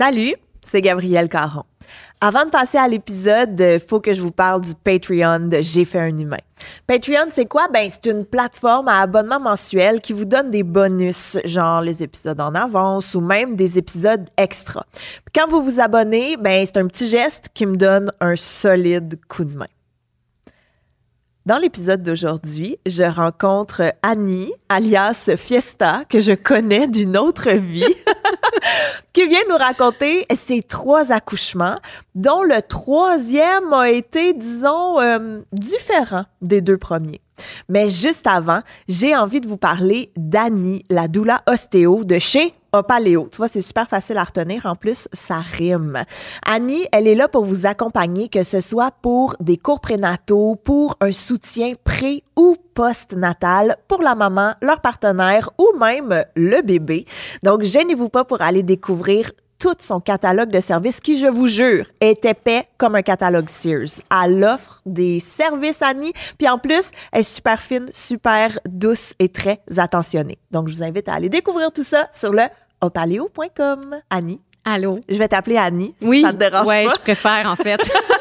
[0.00, 0.34] Salut,
[0.66, 1.64] c'est Gabrielle Caron.
[2.22, 5.84] Avant de passer à l'épisode, il faut que je vous parle du Patreon de J'ai
[5.84, 6.38] fait un humain.
[6.86, 7.68] Patreon, c'est quoi?
[7.70, 12.40] Ben, c'est une plateforme à abonnement mensuel qui vous donne des bonus, genre les épisodes
[12.40, 14.86] en avance ou même des épisodes extra.
[15.34, 19.44] quand vous vous abonnez, ben, c'est un petit geste qui me donne un solide coup
[19.44, 19.66] de main.
[21.46, 27.96] Dans l'épisode d'aujourd'hui, je rencontre Annie, alias Fiesta, que je connais d'une autre vie,
[29.14, 31.78] qui vient nous raconter ses trois accouchements,
[32.14, 37.22] dont le troisième a été, disons, euh, différent des deux premiers.
[37.68, 43.28] Mais juste avant, j'ai envie de vous parler d'Annie, la doula ostéo de chez Opaléo.
[43.30, 44.66] Tu vois, c'est super facile à retenir.
[44.66, 46.04] En plus, ça rime.
[46.46, 50.96] Annie, elle est là pour vous accompagner, que ce soit pour des cours prénataux, pour
[51.00, 57.06] un soutien pré ou post-natal pour la maman, leur partenaire ou même le bébé.
[57.42, 61.86] Donc, gênez-vous pas pour aller découvrir tout son catalogue de services qui, je vous jure,
[62.00, 64.00] est épais comme un catalogue Sears.
[64.24, 69.28] Elle offre des services Annie, puis en plus, elle est super fine, super douce et
[69.28, 70.38] très attentionnée.
[70.50, 72.44] Donc, je vous invite à aller découvrir tout ça sur le
[72.80, 73.80] opaleo.com.
[74.08, 74.40] Annie.
[74.64, 74.98] Allô?
[75.08, 75.94] Je vais t'appeler Annie.
[76.00, 76.22] Oui.
[76.22, 76.94] ça te dérange ouais, pas.
[76.94, 77.80] je préfère, en fait.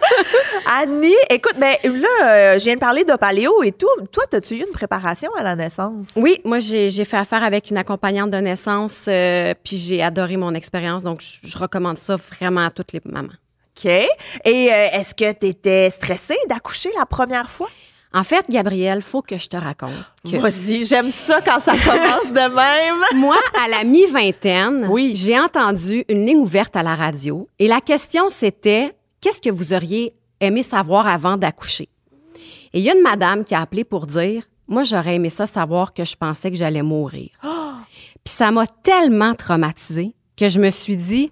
[0.80, 3.86] Annie, écoute, ben là, euh, je viens de parler d'Opaléo et tout.
[4.12, 6.08] Toi, as-tu eu une préparation à la naissance?
[6.16, 10.36] oui, moi, j'ai j'ai fait affaire avec une accompagnante de naissance, euh, puis j'ai adoré
[10.36, 11.02] mon expérience.
[11.02, 13.28] Donc, je, je recommande ça vraiment à toutes les mamans.
[13.76, 13.84] OK.
[13.86, 14.08] Et
[14.46, 17.68] euh, est-ce que tu étais stressée d'accoucher la première fois?
[18.14, 19.90] En fait, Gabrielle, faut que je te raconte
[20.24, 23.02] que Vas-y, j'aime ça quand ça commence de même.
[23.20, 25.12] moi, à la mi-vingtaine, Oui.
[25.14, 29.72] j'ai entendu une ligne ouverte à la radio et la question, c'était qu'est-ce que vous
[29.72, 31.88] auriez aimé savoir avant d'accoucher?
[32.72, 35.46] Et il y a une madame qui a appelé pour dire moi, j'aurais aimé ça
[35.46, 37.30] savoir que je pensais que j'allais mourir.
[38.24, 41.30] Puis ça m'a tellement traumatisée que je me suis dit,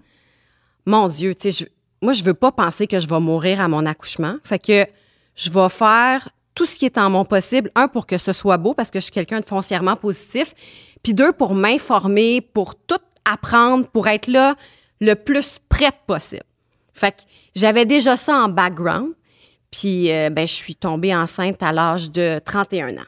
[0.85, 1.65] mon Dieu, tu sais, je-
[2.01, 4.35] moi, je veux pas penser que je vais mourir à mon accouchement.
[4.43, 4.85] Fait que
[5.35, 7.69] je vais faire tout ce qui est en mon possible.
[7.75, 10.53] Un, pour que ce soit beau, parce que je suis quelqu'un de foncièrement positif.
[11.03, 14.55] Puis deux, pour m'informer, pour tout apprendre, pour être là
[15.01, 16.43] le plus prête possible.
[16.95, 17.21] Fait que
[17.55, 19.09] j'avais déjà ça en background.
[19.69, 23.01] Puis, euh, ben, je suis tombée enceinte à l'âge de 31 ans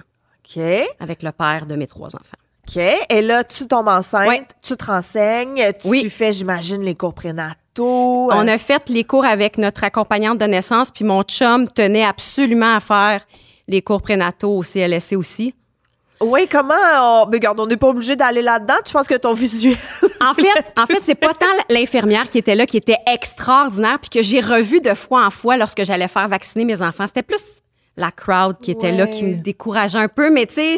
[0.44, 0.62] OK.
[1.00, 2.38] avec le père de mes trois enfants.
[2.68, 2.78] OK.
[3.10, 4.46] Et là, tu tombes enceinte, Ouais.
[4.62, 6.10] tu te renseignes, tu Oui.
[6.10, 8.30] fais, j'imagine, les cours prénataux.
[8.34, 12.04] On euh, a fait les cours avec notre accompagnante de naissance, puis mon chum tenait
[12.04, 13.26] absolument à faire
[13.70, 15.54] les cours prénataux au CLSC aussi.
[16.22, 16.74] Oui, comment?
[17.00, 17.28] On...
[17.28, 18.76] Mais regarde, on n'est pas obligé d'aller là-dedans.
[18.86, 19.76] Je pense que ton visuel.
[20.22, 24.10] En fait, en fait, c'est pas tant l'infirmière qui était là qui était extraordinaire, puis
[24.10, 27.06] que j'ai revu de fois en fois lorsque j'allais faire vacciner mes enfants.
[27.08, 27.44] C'était plus
[27.98, 30.78] la crowd qui était là qui me décourageait un peu, mais tu sais,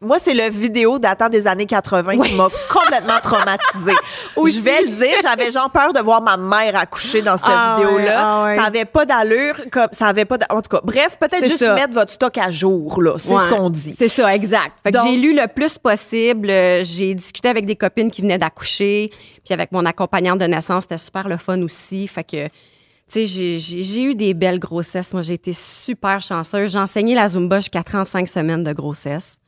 [0.00, 3.94] Moi, c'est le vidéo datant des années 80 qui m'a complètement traumatisée.
[4.36, 7.76] Je vais le dire, j'avais genre peur de voir ma mère accoucher dans cette Ah
[7.78, 8.14] vidéo-là.
[8.22, 8.56] ah ouais.
[8.56, 10.36] Ça avait pas d'allure, comme ça avait pas.
[10.50, 11.74] En tout cas, bref, peut-être juste ça.
[11.74, 13.14] mettre votre stock à jour là.
[13.18, 13.94] C'est Ouais, ce qu'on dit.
[13.96, 14.72] C'est ça, exact.
[14.84, 16.50] J'ai lu le plus possible.
[16.50, 19.10] Euh, J'ai discuté avec des copines qui venaient d'accoucher.
[19.44, 22.06] Puis avec mon accompagnante de naissance, c'était super le fun aussi.
[22.06, 25.14] Fait que, tu sais, j'ai eu des belles grossesses.
[25.14, 26.70] Moi, j'ai été super chanceuse.
[26.72, 29.38] J'ai enseigné la Zumba jusqu'à 35 semaines de grossesse.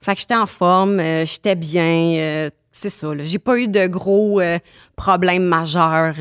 [0.00, 2.16] Fait que j'étais en forme, euh, j'étais bien.
[2.18, 3.24] euh, c'est ça, là.
[3.24, 4.58] J'ai pas eu de gros euh,
[4.96, 6.14] problèmes majeurs.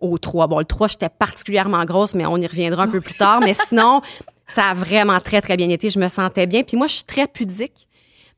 [0.00, 0.46] au 3.
[0.46, 3.40] Bon, le 3, j'étais particulièrement grosse, mais on y reviendra un peu plus tard.
[3.40, 4.00] Mais sinon,
[4.46, 5.90] ça a vraiment très, très bien été.
[5.90, 6.62] Je me sentais bien.
[6.62, 7.88] Puis moi, je suis très pudique.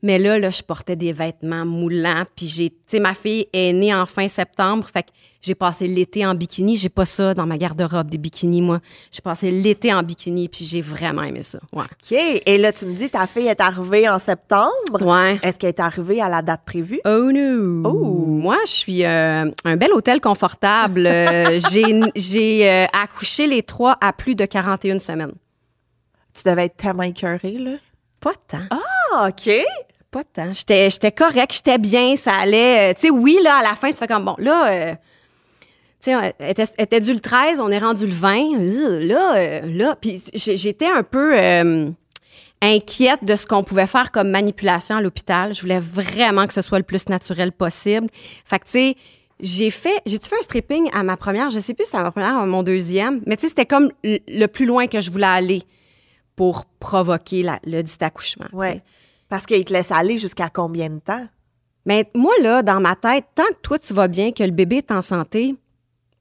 [0.03, 2.25] Mais là, là, je portais des vêtements moulants.
[2.37, 4.87] Puis j'ai, tu sais, ma fille est née en fin septembre.
[4.93, 5.09] Fait que
[5.47, 6.77] j'ai passé l'été en bikini.
[6.77, 8.81] J'ai pas ça dans ma garde-robe, des bikinis, moi.
[9.13, 10.49] J'ai passé l'été en bikini.
[10.49, 11.61] Puis j'ai vraiment aimé ça.
[11.73, 11.85] Ouais.
[11.85, 12.19] OK.
[12.45, 15.01] Et là, tu me dis, ta fille est arrivée en septembre.
[15.01, 15.39] Ouais.
[15.45, 17.01] Est-ce qu'elle est arrivée à la date prévue?
[17.05, 17.89] Oh no!
[17.89, 18.27] Oh.
[18.27, 21.09] Moi, je suis euh, un bel hôtel confortable.
[21.17, 21.61] Euh,
[22.15, 25.33] j'ai euh, accouché les trois à plus de 41 semaines.
[26.35, 27.73] Tu devais être tellement écœurée, là.
[28.21, 28.65] Pas tant.
[28.71, 29.51] Ah, OK.
[30.11, 30.53] Pas tant.
[30.53, 32.95] J'étais, j'étais correct, j'étais bien, ça allait.
[32.95, 34.97] tu sais, oui, là, à la fin, tu fais comme, bon, là,
[36.03, 38.55] tu sais, était, était dû le 13, on est rendu le 20.
[38.55, 41.91] euh, Là, euh, là, puis j'ai- j'étais un peu euh,
[42.63, 45.55] inquiète de ce qu'on pouvait faire comme manipulation à l'hôpital.
[45.55, 48.09] Je voulais vraiment que ce soit le plus naturel possible.
[48.45, 48.97] Fait que, tu sais,
[49.41, 51.51] j'ai fait, j'ai-tu fait un stripping à ma première?
[51.51, 53.49] Je sais plus si c'était à ma première ou à mon deuxième, mais tu sais,
[53.49, 55.63] c'était comme le, plus loin que je voulais aller
[56.37, 58.47] pour provoquer la- le dit accouchement.
[58.53, 58.83] Ouais.
[59.29, 61.27] Parce qu'il te laisse aller jusqu'à combien de temps?
[61.85, 64.77] Mais moi, là, dans ma tête, tant que toi, tu vas bien, que le bébé
[64.77, 65.55] est en santé,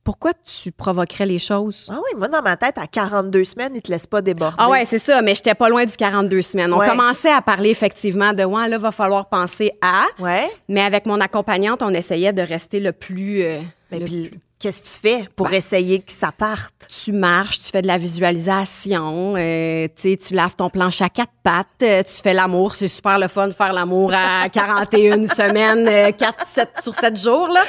[0.06, 1.88] pourquoi tu provoquerais les choses?
[1.92, 4.56] Ah oui, moi, dans ma tête, à 42 semaines, ils te laissent pas déborder.
[4.57, 6.72] Ah ouais, c'est ça, mais j'étais pas loin du 42 semaines.
[6.72, 6.88] On Ouais.
[6.88, 10.06] commençait à parler effectivement de ouais, là, va falloir penser à.
[10.19, 10.50] Ouais.
[10.69, 13.42] Mais avec mon accompagnante, on essayait de rester le plus.
[13.42, 13.60] euh,
[13.92, 16.74] Mais le puis, plus- qu'est-ce que tu fais pour essayer que ça parte?
[17.04, 21.68] Tu marches, tu fais de la visualisation, euh, tu laves ton planche à quatre pattes,
[21.84, 22.75] euh, tu fais l'amour.
[22.75, 27.19] C'est super le fun de faire l'amour à 41 semaines, euh, 4, 7 sur 7
[27.22, 27.62] jours, là.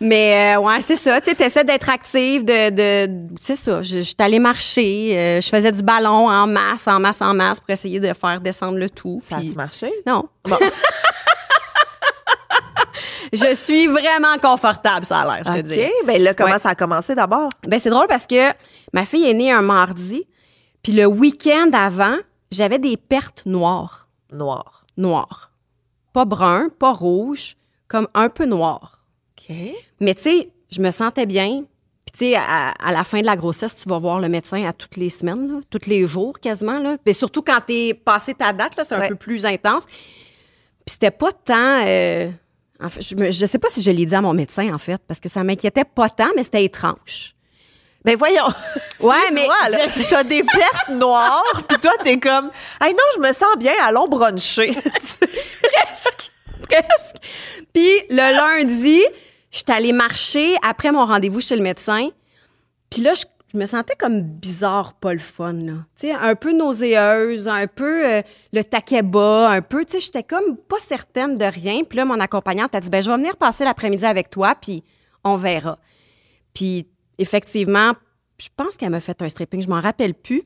[0.00, 1.20] Mais euh, ouais, c'est ça.
[1.20, 2.70] Tu essaies d'être active, de,
[3.06, 3.82] de c'est ça.
[3.82, 7.70] Je, suis allée marcher, je faisais du ballon en masse, en masse, en masse pour
[7.70, 9.18] essayer de faire descendre le tout.
[9.22, 9.92] Ça a-tu marché?
[10.06, 10.28] Non.
[10.44, 10.58] Bon.
[13.36, 15.80] Je suis vraiment confortable, ça a l'air, je te dis.
[15.80, 16.06] OK.
[16.06, 16.58] Ben là, comment Ouais.
[16.58, 17.50] ça a commencé d'abord?
[17.66, 18.52] Ben, c'est drôle parce que
[18.92, 20.26] ma fille est née un mardi,
[20.82, 22.16] puis le week-end avant,
[22.50, 24.08] j'avais des pertes noires.
[24.32, 24.84] Noir.
[24.96, 25.50] Noires.
[26.12, 27.56] Pas brun, pas rouge,
[27.88, 29.00] comme un peu noir.
[29.38, 29.54] OK.
[30.00, 31.64] Mais tu sais, je me sentais bien.
[32.06, 34.64] Puis tu sais, à, à la fin de la grossesse, tu vas voir le médecin
[34.64, 36.78] à toutes les semaines, là, tous les jours quasiment.
[36.78, 36.96] Là.
[37.04, 39.08] Puis surtout quand t'es passé ta date, c'est un Ouais.
[39.08, 39.86] peu plus intense.
[39.86, 41.84] Puis c'était pas tant...
[41.84, 42.30] euh,
[42.82, 45.00] en fait, je, je sais pas si je l'ai dit à mon médecin, en fait,
[45.06, 47.34] parce que ça m'inquiétait pas tant, mais c'était étrange.
[48.04, 48.46] Ben voyons.
[49.00, 52.50] Ouais, mais je- t'as des pertes noires, puis toi, t'es comme,
[52.82, 54.74] hey non, je me sens bien, allons bruncher.
[55.62, 56.30] presque.
[56.68, 57.16] Presque.
[57.72, 59.02] Puis le lundi,
[59.50, 62.08] je suis allée marcher après mon rendez-vous chez le médecin.
[62.90, 63.24] Puis là, je,
[63.56, 65.72] je me sentais comme bizarre, pas le fun, là.
[66.20, 68.20] Un peu nauséeuse, un peu euh,
[68.52, 71.82] le taquet bas, un peu, j'étais comme pas certaine de rien.
[71.84, 74.84] Puis là, mon accompagnante a dit, ben je vais venir passer l'après-midi avec toi, puis
[75.24, 75.78] on verra.
[76.52, 76.86] Puis
[77.16, 77.92] effectivement,
[78.38, 80.42] je pense qu'elle m'a fait un stripping, je m'en rappelle plus.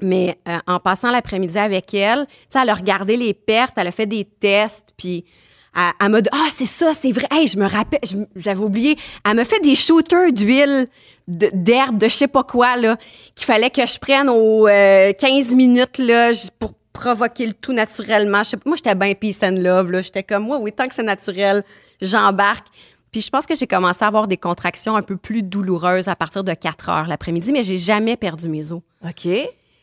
[0.00, 4.06] Mais euh, en passant l'après-midi avec elle, elle a regardé les pertes, elle a fait
[4.06, 5.26] des tests, puis
[5.74, 7.26] elle, m'a dit Ah, c'est ça, c'est vrai.
[7.30, 8.00] Hey, je me rappelle,
[8.36, 8.98] j'avais oublié.
[9.24, 10.86] Elle m'a fait des shooters d'huile,
[11.28, 12.96] d'herbe, de je sais pas quoi, là,
[13.34, 18.42] qu'il fallait que je prenne aux euh, 15 minutes, là, pour provoquer le tout naturellement.
[18.42, 20.02] Je sais moi, j'étais bien peace and love, là.
[20.02, 21.64] J'étais comme, moi, oui, tant que c'est naturel,
[22.00, 22.66] j'embarque.
[23.10, 26.16] Puis je pense que j'ai commencé à avoir des contractions un peu plus douloureuses à
[26.16, 28.80] partir de 4 heures l'après-midi, mais j'ai jamais perdu mes os.
[29.04, 29.28] OK.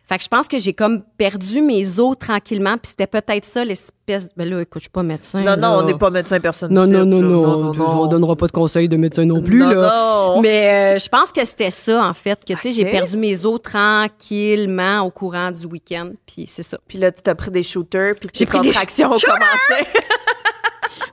[0.09, 3.63] Fait que je pense que j'ai comme perdu mes os tranquillement, puis c'était peut-être ça
[3.63, 4.27] l'espèce.
[4.35, 5.43] Ben là, écoute, je suis pas médecin.
[5.43, 6.73] Non, non, on n'est pas médecin personne.
[6.73, 7.27] Non, non, non, là.
[7.27, 10.33] non, puis On donnera pas de conseils de médecin non plus, Non, là.
[10.35, 10.41] non.
[10.41, 13.45] Mais euh, je pense que c'était ça, en fait, que, tu sais, j'ai perdu mes
[13.45, 16.79] os tranquillement au courant du week-end, puis c'est ça.
[16.87, 19.87] Puis là, tu t'as pris des shooters, puis tes contractions ont commencé.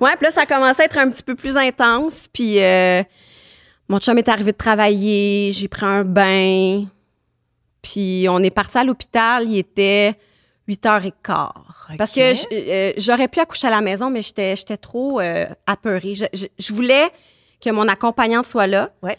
[0.01, 3.03] Ouais, puis là, ça a commencé à être un petit peu plus intense, puis euh,
[3.89, 6.85] mon chum est arrivé de travailler, j'ai pris un bain,
[7.89, 10.15] puis on est parti à l'hôpital, il était
[10.69, 11.51] 8h15.
[11.99, 12.21] Parce que
[12.53, 16.15] euh, j'aurais pu accoucher à la maison, mais j'étais j'étais trop euh, apeurée.
[16.17, 17.09] Je, je- je voulais
[17.61, 18.91] que mon accompagnante soit là.
[19.03, 19.17] Ouais.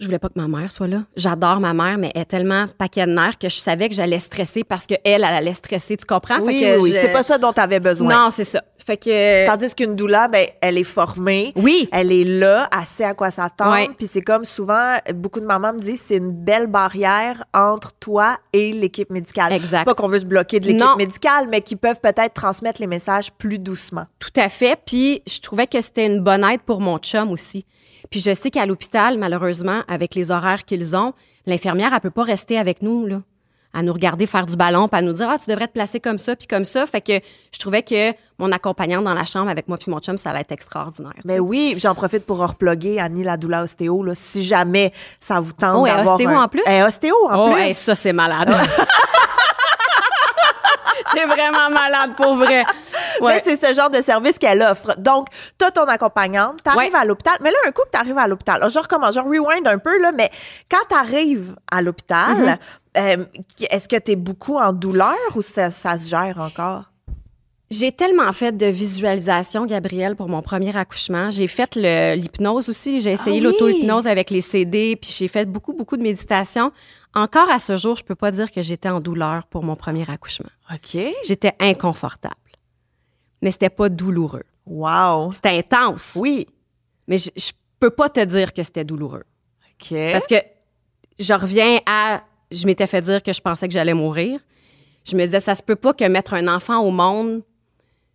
[0.00, 1.02] Je voulais pas que ma mère soit là.
[1.14, 4.18] J'adore ma mère, mais elle est tellement paquet de nerfs que je savais que j'allais
[4.18, 6.36] stresser parce qu'elle, elle allait stresser, tu comprends?
[6.36, 6.92] Fait Oui, que oui, oui.
[6.94, 8.08] je- C'est pas ça dont tu avais besoin.
[8.14, 8.62] Non, c'est ça.
[8.84, 9.46] Fait que...
[9.46, 11.52] Tandis qu'une doula, ben, elle est formée.
[11.54, 11.86] Oui.
[11.92, 13.72] Elle est là, elle sait à quoi s'attendre.
[13.72, 13.90] Ouais.
[13.98, 18.38] Puis c'est comme souvent, beaucoup de mamans me disent, c'est une belle barrière entre toi
[18.54, 19.52] et l'équipe médicale.
[19.52, 19.84] Exact.
[19.84, 23.30] Pas qu'on veut se bloquer de l'équipe médicale, mais qui peuvent peut-être transmettre les messages
[23.32, 24.06] plus doucement.
[24.18, 24.78] Tout à fait.
[24.86, 27.66] Puis je trouvais que c'était une bonne aide pour mon chum aussi.
[28.10, 31.12] Puis je sais qu'à l'hôpital, malheureusement, avec les horaires qu'ils ont,
[31.46, 33.20] l'infirmière, elle peut pas rester avec nous, là,
[33.72, 36.00] à nous regarder faire du ballon, puis à nous dire, ah, tu devrais te placer
[36.00, 36.86] comme ça, puis comme ça.
[36.86, 37.12] Fait que
[37.52, 40.40] je trouvais que mon accompagnante dans la chambre avec moi puis mon chum, ça allait
[40.40, 41.12] être extraordinaire.
[41.24, 41.38] Mais sais.
[41.40, 45.76] oui, j'en profite pour reploguer Annie la doula ostéo, là, si jamais ça vous tente
[45.82, 46.62] Oh, d'avoir ostéo un- en plus?
[46.66, 47.74] Est ostéo en Oh, plus.
[47.74, 48.52] ça, c'est malade.
[51.12, 52.64] c'est vraiment malade, pour vrai.
[53.20, 53.42] Ouais.
[53.46, 54.94] Mais c'est ce genre de service qu'elle offre.
[54.98, 55.26] Donc,
[55.58, 56.98] tu as ton accompagnante, tu arrives Ouais.
[56.98, 57.34] à l'hôpital.
[57.40, 59.78] Mais là, un coup que tu arrives à l'hôpital, alors, je recommence, je rewind un
[59.78, 60.30] peu, là, mais
[60.70, 62.58] quand tu arrives à l'hôpital,
[62.96, 63.18] Mm-hmm.
[63.20, 63.24] euh,
[63.70, 66.84] est-ce que tu es beaucoup en douleur ou ça, ça se gère encore?
[67.70, 71.30] J'ai tellement fait de visualisation, Gabrielle, pour mon premier accouchement.
[71.30, 73.00] J'ai fait l'hypnose aussi.
[73.00, 73.52] J'ai essayé Ah oui!
[73.58, 76.72] l'auto-hypnose avec les CD, puis j'ai fait beaucoup, beaucoup de méditation.
[77.14, 80.04] Encore à ce jour, je peux pas dire que j'étais en douleur pour mon premier
[80.10, 80.48] accouchement.
[80.72, 81.00] OK.
[81.24, 82.34] J'étais inconfortable.
[83.42, 84.44] Mais c'était pas douloureux.
[84.66, 85.32] Wow.
[85.32, 86.12] C'était intense.
[86.16, 86.46] Oui.
[87.06, 89.24] Mais je, je peux pas te dire que c'était douloureux.
[89.80, 89.94] OK.
[90.12, 90.36] Parce que
[91.18, 92.22] je reviens à.
[92.50, 94.40] Je m'étais fait dire que je pensais que j'allais mourir.
[95.04, 97.42] Je me disais, ça se peut pas que mettre un enfant au monde,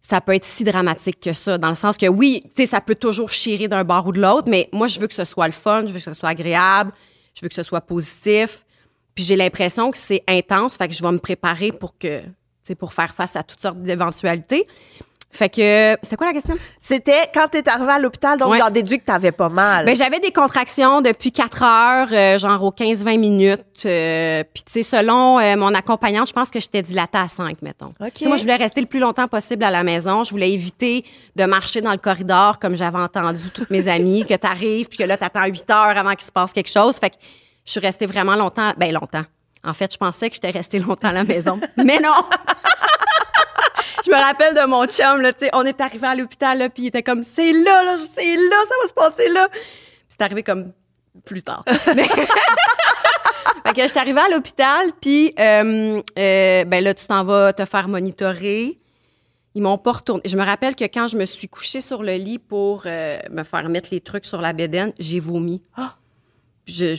[0.01, 1.58] ça peut être si dramatique que ça.
[1.58, 4.22] Dans le sens que oui, tu sais, ça peut toujours chirer d'un bord ou de
[4.22, 6.29] l'autre, mais moi, je veux que ce soit le fun, je veux que ce soit
[6.29, 6.91] agréable,
[7.34, 8.65] je veux que ce soit positif.
[9.15, 12.29] Puis j'ai l'impression que c'est intense, fait que je vais me préparer pour que, tu
[12.63, 14.67] sais, pour faire face à toutes sortes d'éventualités.
[15.36, 16.56] Fait que, c'était quoi la question?
[16.82, 18.58] C'était quand t'es arrivé à l'hôpital, donc Ouais.
[18.58, 19.86] j'en déduis que t'avais pas mal.
[19.86, 23.62] Ben, j'avais des contractions depuis 4 heures, euh, genre aux 15-20 minutes.
[23.86, 27.62] euh, Puis, tu sais, selon euh, mon accompagnante, je pense que j'étais dilatée à 5,
[27.62, 27.92] mettons.
[28.00, 28.13] OK.
[28.13, 30.24] Tu sais, moi, je voulais rester le plus longtemps possible à la maison.
[30.24, 31.04] Je voulais éviter
[31.36, 35.04] de marcher dans le corridor comme j'avais entendu toutes mes amies, que t'arrives, puis que
[35.04, 36.96] là, t'attends 8 heures avant qu'il se passe quelque chose.
[36.98, 37.15] Fait que
[37.65, 38.72] je suis restée vraiment longtemps.
[38.77, 39.24] Ben, longtemps.
[39.68, 41.60] En fait, je pensais que j'étais restée longtemps à la maison.
[41.77, 42.12] Mais non!
[44.06, 46.70] Je me rappelle de mon chum, là, tu sais, on est arrivé à l'hôpital, là,
[46.70, 49.48] puis il était comme, c'est là, là, c'est là, ça va se passer là.
[49.50, 49.60] Puis
[50.10, 50.72] c'est arrivé comme
[51.26, 51.64] plus tard.
[51.96, 52.08] Mais-
[53.66, 57.66] fait que j'étais arrivée à l'hôpital, puis euh, euh, ben là, tu t'en vas te
[57.66, 58.80] faire monitorer.
[59.58, 60.22] Ils m'ont pas retourné.
[60.26, 63.44] Je me rappelle que quand je me suis couchée sur le lit pour euh, me
[63.44, 65.62] faire mettre les trucs sur la bédaine, j'ai vomi.
[65.78, 65.96] Ah!
[66.68, 66.96] Je,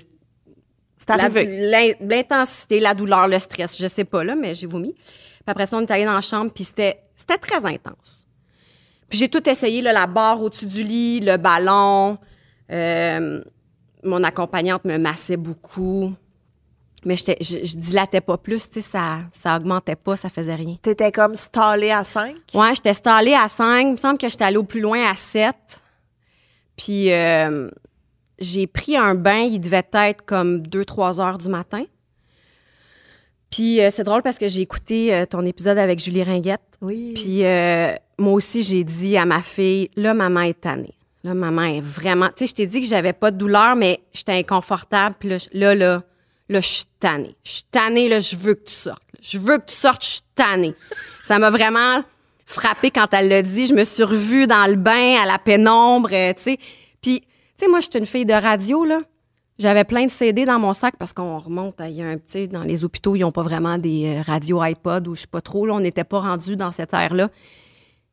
[0.97, 1.45] C'est la- arrivé.
[1.71, 4.95] l'in- L'intensité, la douleur, le stress, je sais pas, là, mais j'ai vomi.
[5.47, 8.27] Puis après ça, on est allé dans la chambre, puis c'était c'était très intense.
[9.09, 12.19] Puis j'ai tout essayé, là, la barre au-dessus du lit, le ballon.
[12.73, 13.41] Euh,
[14.03, 16.13] mon accompagnante me massait beaucoup.
[17.05, 20.77] Mais je, je dilatais pas plus, tu sais, ça, ça augmentait pas, ça faisait rien.
[20.83, 22.35] T'étais comme stallé à 5.
[22.55, 23.83] Ouais, j'étais stallée à 5.
[23.83, 25.55] Il me semble que j'étais allée au plus loin à 7.
[26.77, 27.71] Puis euh,
[28.41, 31.85] j'ai pris un bain, il devait être comme 2-3 heures du matin.
[33.51, 36.61] Puis euh, c'est drôle parce que j'ai écouté euh, ton épisode avec Julie Ringuette.
[36.81, 37.15] Oui.
[37.15, 40.95] Puis euh, moi aussi, j'ai dit à ma fille, là, maman est tannée.
[41.25, 42.29] Là, maman est vraiment...
[42.29, 45.17] Tu sais, je t'ai dit que j'avais pas de douleur, mais j'étais inconfortable.
[45.19, 46.03] Puis là, là, là,
[46.49, 47.35] là, je suis tannée.
[47.43, 49.03] Je suis tannée, là, je veux que tu sortes.
[49.21, 50.75] Je veux que tu sortes, je suis tannée.
[51.25, 52.03] Ça m'a vraiment
[52.45, 53.67] frappée quand elle l'a dit.
[53.67, 56.59] Je me suis revue dans le bain, à la pénombre, tu sais.
[57.03, 57.27] Puis, tu
[57.57, 59.01] sais, moi, je suis une fille de radio, là.
[59.59, 62.19] J'avais plein de CD dans mon sac parce qu'on remonte, à- il y a un
[62.19, 65.27] petit, dans les hôpitaux, ils n'ont pas vraiment des euh, radios iPod ou je sais
[65.27, 67.31] pas trop, là, on n'était pas rendu dans cette ère-là.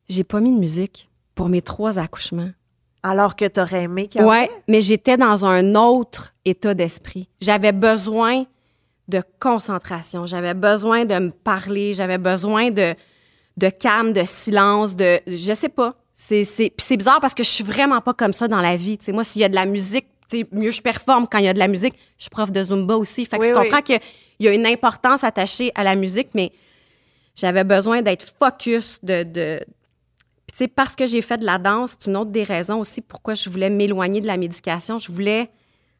[0.08, 2.50] J'ai pas mis de musique pour mes trois accouchements.
[3.02, 7.28] Alors que t'aurais aimé qu'il y Ouais, mais j'étais dans un autre état d'esprit.
[7.40, 8.44] J'avais besoin
[9.08, 12.94] de concentration, j'avais besoin de me parler, j'avais besoin de,
[13.58, 15.20] de calme, de silence, de.
[15.26, 15.94] Je sais pas.
[16.14, 18.96] C'est, c'est, c'est bizarre parce que je suis vraiment pas comme ça dans la vie.
[18.96, 20.13] Tu sais, moi, s'il y a de la musique, tu
[20.52, 21.94] mieux je performe quand il y a de la musique.
[22.18, 23.26] Je suis prof de Zumba aussi.
[23.26, 23.62] Fait que Oui, tu oui.
[23.64, 24.00] comprends qu'il
[24.40, 26.52] y a une importance attachée à la musique, mais
[27.34, 29.22] j'avais besoin d'être focus, de.
[29.24, 29.60] de
[30.46, 32.78] puis, tu sais, parce que j'ai fait de la danse, c'est une autre des raisons
[32.80, 34.98] aussi pourquoi je voulais m'éloigner de la médication.
[34.98, 35.48] Je voulais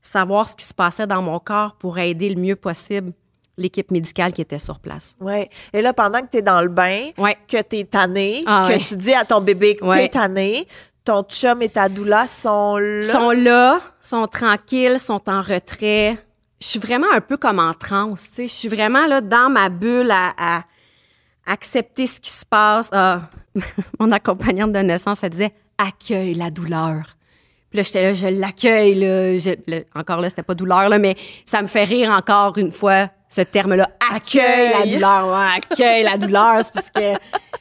[0.02, 3.12] savoir ce qui se passait dans mon corps pour aider le mieux possible
[3.56, 5.14] l'équipe médicale qui était sur place.
[5.20, 5.48] Ouais.
[5.72, 7.36] Et là, pendant que t'es dans le bain, Ouais.
[7.48, 8.80] que t'es tanné, Ah que ouais.
[8.80, 10.02] tu dis à ton bébé que Ouais.
[10.02, 10.66] t'es tanné,
[11.04, 13.12] ton chum et ta doula sont là?
[13.12, 16.18] sont là, sont tranquilles, sont en retrait.
[16.60, 18.48] Je suis vraiment un peu comme en transe, tu sais.
[18.48, 20.64] Je suis vraiment là dans ma bulle à,
[21.46, 22.88] accepter ce qui se passe.
[22.92, 23.22] Ah,
[24.00, 27.16] mon accompagnante de naissance, elle disait accueille la douleur.
[27.68, 29.82] Puis là, j'étais là, je l'accueille, là.
[29.94, 33.40] Encore là, c'était pas douleur, là, mais ça me fait rire encore une fois, ce
[33.42, 33.88] terme-là.
[34.14, 35.26] Accueille la douleur.
[35.28, 36.58] Ouais, accueille la douleur.
[36.62, 37.00] C'est parce que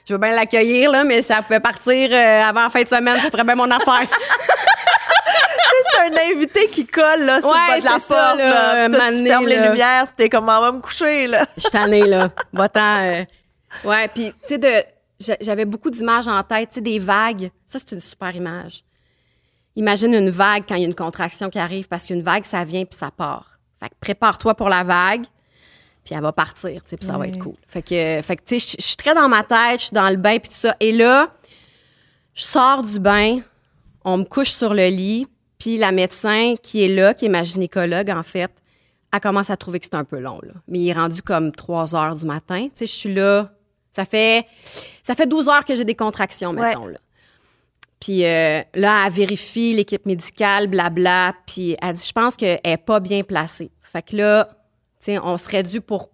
[0.07, 3.17] je veux bien l'accueillir, là, mais ça pouvait partir euh, avant la fin de semaine.
[3.17, 4.07] Ça ferait bien mon affaire.
[5.93, 8.37] c'est un invité qui colle là, sur Ouais, le bas de la c'est ça, porte.
[8.39, 11.27] là, Là, Toi, tu fermes les lumières, t'es comme, on va me coucher.
[11.27, 11.45] Là.
[11.55, 12.29] Je suis tannée, là.
[12.51, 12.97] Va-t'en.
[13.03, 13.23] euh.
[13.83, 14.71] Ouais, puis, tu sais, de...
[15.19, 17.49] j'a- j'avais beaucoup d'images en tête, tu sais, des vagues.
[17.65, 18.83] Ça, c'est une super image.
[19.75, 22.63] Imagine une vague quand il y a une contraction qui arrive, parce qu'une vague, ça
[22.63, 23.57] vient puis ça part.
[23.79, 25.23] Fait que prépare-toi pour la vague,
[26.03, 27.55] puis elle va partir, tu sais, puis ça va être cool.
[27.67, 30.09] Fait que, fait que tu sais, je- suis très dans ma tête, je suis dans
[30.09, 30.75] le bain, puis tout ça.
[30.79, 31.29] Et là,
[32.33, 33.39] je sors du bain,
[34.03, 35.27] on me couche sur le lit,
[35.59, 38.51] puis la médecin qui est là, qui est ma gynécologue, en fait,
[39.13, 40.53] elle commence à trouver que c'est un peu long, là.
[40.67, 42.63] Mais il est rendu comme 3 heures du matin.
[42.65, 43.51] Tu sais, je suis là.
[43.91, 44.45] Ça fait,
[45.03, 46.69] ça fait 12 heures que j'ai des contractions, Ouais.
[46.69, 46.97] mettons, là.
[47.99, 51.33] Puis euh, là, elle vérifie l'équipe médicale, blabla.
[51.45, 53.71] Puis elle dit, je pense qu'elle n'est pas bien placée.
[53.81, 54.49] Fait que là,
[55.05, 56.09] sais, on serait dû pour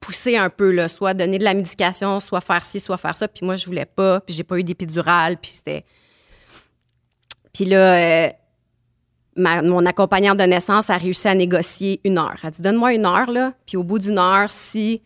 [0.00, 3.28] pousser un peu, là, soit donner de la médication, soit faire ci, soit faire ça.
[3.28, 4.20] Puis moi, je voulais pas.
[4.20, 5.36] Puis j'ai pas eu d'épidurale.
[5.36, 5.84] Puis c'était...
[7.52, 8.30] Puis là, euh,
[9.36, 12.36] ma- mon accompagnante de naissance a réussi à négocier une heure.
[12.42, 13.52] Elle dit, donne-moi une heure, là.
[13.66, 15.02] Puis au bout d'une heure, si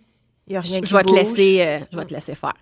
[0.46, 2.54] Il y a rien je vais te laisser, euh, je vais te laisser faire.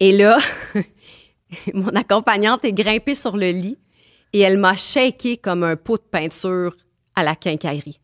[0.00, 0.36] Et là,
[1.74, 3.78] mon accompagnante est grimpée sur le lit
[4.32, 6.76] et elle m'a shaké comme un pot de peinture
[7.14, 7.98] à la quincaillerie.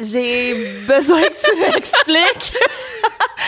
[0.00, 0.54] J'ai
[0.86, 2.54] besoin que tu m'expliques.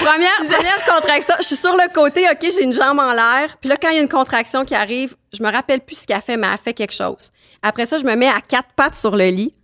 [0.01, 3.57] Première, première contraction, je suis sur le côté, OK, j'ai une jambe en l'air.
[3.61, 6.07] Puis là, quand il y a une contraction qui arrive, je me rappelle plus ce
[6.09, 7.31] qu'elle fait, mais elle fait quelque chose.
[7.63, 9.55] Après ça, je me mets à quatre pattes sur le lit.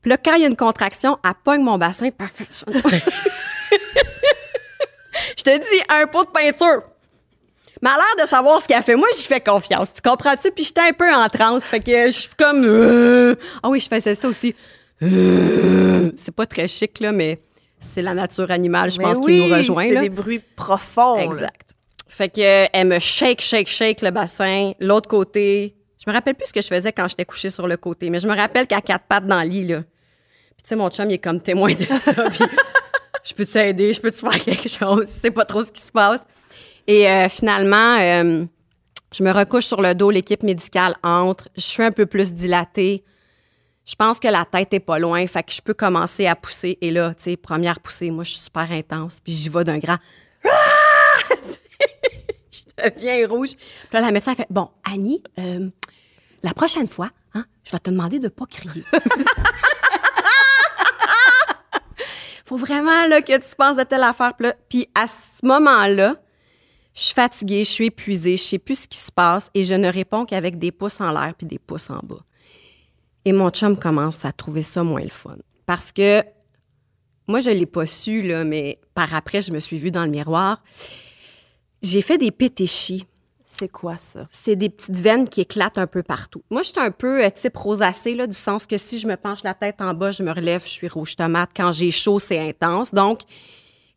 [0.00, 2.08] Puis là, quand il y a une contraction, elle pogne mon bassin.
[5.36, 6.82] je te dis, un pot de peinture.
[7.80, 9.92] Mais l'air de savoir ce qu'elle fait, moi, j'y fais confiance.
[9.92, 10.52] Tu comprends-tu?
[10.52, 11.64] Puis j'étais un peu en transe.
[11.64, 12.64] Fait que je suis comme.
[12.64, 14.54] euh, Ah oui, je faisais ça aussi.
[15.02, 17.40] Euh, C'est pas très chic, là, mais
[17.80, 19.88] c'est la nature animale, je Mais pense, oui, qui nous rejoint.
[19.88, 21.16] C'est des bruits profonds.
[21.16, 21.24] là.
[21.24, 21.70] Exact.
[22.08, 24.72] Fait que euh, elle me shake, shake, shake le bassin.
[24.80, 25.74] L'autre côté.
[26.04, 28.18] Je me rappelle plus ce que je faisais quand j'étais couchée sur le côté, mais
[28.20, 29.78] je me rappelle qu'à quatre pattes dans le lit, là.
[29.78, 32.12] Puis tu sais, mon chum, il est comme témoin de ça.
[32.30, 32.44] puis
[33.24, 33.92] je peux-tu aider?
[33.92, 35.06] Je peux-tu faire quelque chose?
[35.06, 36.20] Je sais pas trop ce qui se passe.
[36.86, 38.44] Et euh, finalement, euh,
[39.16, 41.48] je me recouche sur le dos, l'équipe médicale entre.
[41.56, 43.04] Je suis un peu plus dilatée.
[43.84, 46.78] Je pense que la tête est pas loin, fait que je peux commencer à pousser.
[46.80, 49.78] Et là, tu sais, première poussée, moi, je suis super intense, puis j'y vais d'un
[49.78, 49.98] grand.
[50.44, 50.48] Ah!
[52.52, 53.50] je deviens rouge.
[53.56, 55.68] Puis là, la médecin fait Bon, Annie, euh,
[56.44, 58.84] la prochaine fois, hein, je vais te demander de pas crier.
[62.44, 64.34] Faut vraiment là, que tu penses de telle affaire.
[64.36, 66.16] Puis là- Puis à ce moment-là,
[66.94, 69.72] je suis fatiguée, je suis épuisée, je sais plus ce qui se passe et je
[69.74, 72.20] ne réponds qu'avec des pouces en l'air puis des pouces en bas.
[73.24, 75.36] Et mon chum commence à trouver ça moins le fun.
[75.66, 76.22] Parce que
[77.28, 80.10] moi, je l'ai pas su, là, mais par après, je me suis vue dans le
[80.10, 80.62] miroir.
[81.82, 83.06] J'ai fait des pétéchis.
[83.46, 84.26] C'est quoi ça?
[84.32, 86.42] C'est des petites veines qui éclatent un peu partout.
[86.50, 89.16] Moi, je suis un peu euh, type rosacée, là, du sens que si je me
[89.16, 91.50] penche la tête en bas, je me relève, je suis rouge tomate.
[91.54, 92.92] Quand j'ai chaud, c'est intense.
[92.92, 93.20] Donc,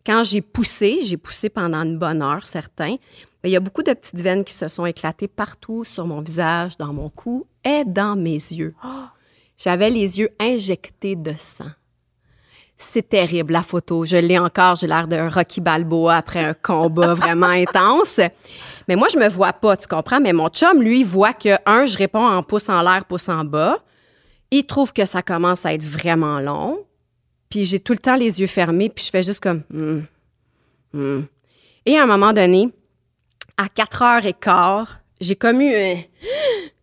[0.05, 2.97] quand j'ai poussé, j'ai poussé pendant une bonne heure, certains,
[3.43, 6.21] mais il y a beaucoup de petites veines qui se sont éclatées partout sur mon
[6.21, 8.75] visage, dans mon cou et dans mes yeux.
[9.57, 11.71] J'avais les yeux injectés de sang.
[12.77, 14.03] C'est terrible, la photo.
[14.03, 14.75] Je l'ai encore.
[14.75, 18.19] J'ai l'air d'un Rocky Balboa après un combat vraiment intense.
[18.87, 20.19] Mais moi, je me vois pas, tu comprends?
[20.19, 23.45] Mais mon chum, lui, voit que, un, je réponds en pouce en l'air, pouce en
[23.45, 23.79] bas.
[24.51, 26.85] Il trouve que ça commence à être vraiment long.
[27.49, 29.63] Puis j'ai tout le temps les yeux fermés, puis je fais juste comme...
[29.69, 30.01] Hmm,
[30.93, 31.21] hmm.
[31.85, 32.69] Et à un moment donné,
[33.57, 35.97] à 4 heures et quart, j'ai comme eu un...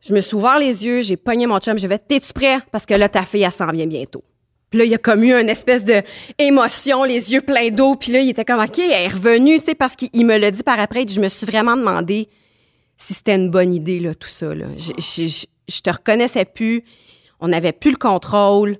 [0.04, 2.58] Je me suis ouvert les yeux, j'ai pogné mon chum, je vais T'es-tu prêt?
[2.72, 4.22] Parce que là, ta fille, elle s'en vient bientôt.
[4.70, 6.02] Puis là, il a comme eu une espèce de
[6.38, 7.94] émotion, les yeux pleins d'eau.
[7.94, 10.38] Puis là, il était comme, OK, elle est revenue, tu sais, parce qu'il il me
[10.38, 11.06] l'a dit par après.
[11.06, 12.28] Je me suis vraiment demandé
[12.96, 14.54] si c'était une bonne idée, là, tout ça.
[14.54, 14.66] Là.
[14.78, 16.84] Je, te reconnaissais plus.
[17.38, 18.78] On n'avait plus le contrôle.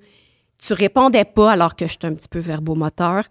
[0.65, 3.25] Tu répondais pas alors que j'étais un petit peu verbomoteur.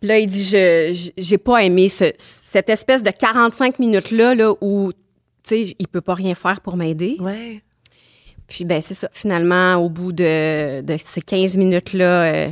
[0.00, 4.52] Puis là, il dit, je j'ai pas aimé ce- cette espèce de 45 minutes-là là,
[4.60, 4.92] où,
[5.46, 7.16] tu sais, il peut pas rien faire pour m'aider.
[7.20, 7.62] Ouais.
[8.48, 9.08] Puis, ben, c'est ça.
[9.12, 12.50] Finalement, au bout de, de ces 15 minutes-là, euh,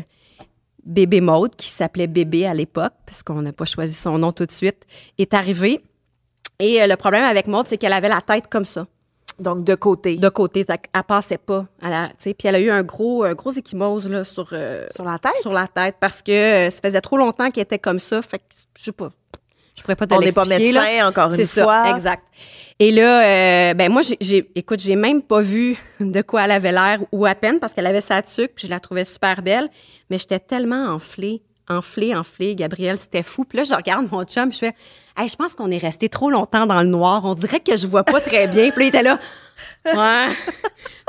[0.85, 4.47] bébé Maude, qui s'appelait bébé à l'époque, parce qu'on n'a pas choisi son nom tout
[4.47, 4.85] de suite,
[5.19, 5.81] est arrivé.
[6.61, 8.87] Et euh, le problème avec Maude, c'est qu'elle avait la tête comme ça,
[9.39, 10.17] Donc, de côté.
[10.17, 10.65] de côté.
[10.69, 11.67] Elle, passait pas.
[11.83, 15.19] Elle puis elle a eu un gros, un gros échymose là, sur, euh, Sur la
[15.19, 15.33] tête?
[15.43, 18.23] sur la tête parce que ça faisait trop longtemps qu'elle était comme ça.
[18.23, 18.45] Fait que,
[18.79, 19.11] je sais pas.
[19.85, 20.83] Pourrais pas te On n'est pas l'expliquer, là.
[20.85, 21.91] médecin, encore une C'est ça, fois.
[21.91, 22.25] exact.
[22.81, 26.51] Et là, euh, ben moi, j'ai- j'ai, écoute, j'ai même pas vu de quoi elle
[26.51, 29.43] avait l'air ou à peine parce qu'elle avait sa tuque, puis je la trouvais super
[29.43, 29.69] belle,
[30.11, 33.45] mais j'étais tellement enflée, enflée, enflée, Gabrielle, c'était fou.
[33.45, 34.75] Puis là, je regarde mon chum, puis je fais,
[35.17, 37.23] hey, je pense qu'on est resté trop longtemps dans le noir.
[37.25, 38.71] On dirait que je vois pas très bien.
[38.71, 39.19] Puis là, il était là,
[39.95, 40.35] ouais.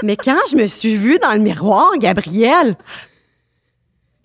[0.03, 2.75] mais quand je me suis vue dans le miroir, Gabrielle,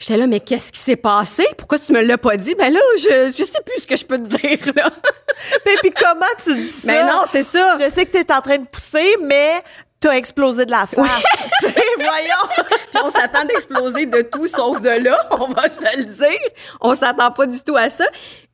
[0.00, 1.44] J'étais là, mais qu'est-ce qui s'est passé?
[1.58, 2.54] Pourquoi tu me l'as pas dit?
[2.54, 4.90] Ben là, je, je sais plus ce que je peux te dire, là.
[5.66, 6.80] Mais puis comment tu dis ça?
[6.84, 7.76] Mais non, c'est ça.
[7.78, 9.52] Je sais que t'es en train de pousser, mais
[10.00, 11.22] t'as explosé de la face.
[11.62, 12.66] Voyons.
[13.04, 16.50] On s'attend d'exploser de tout sauf de là, on va se le dire.
[16.80, 18.04] On s'attend pas du tout à ça.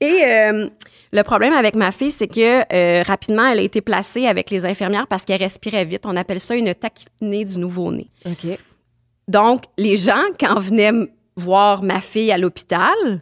[0.01, 0.69] Et euh,
[1.13, 4.65] le problème avec ma fille, c'est que euh, rapidement, elle a été placée avec les
[4.65, 6.03] infirmières parce qu'elle respirait vite.
[6.05, 8.09] On appelle ça une tachypnée du nouveau-né.
[8.25, 8.59] OK.
[9.29, 10.93] Donc, les gens, quand venaient
[11.37, 13.21] voir ma fille à l'hôpital,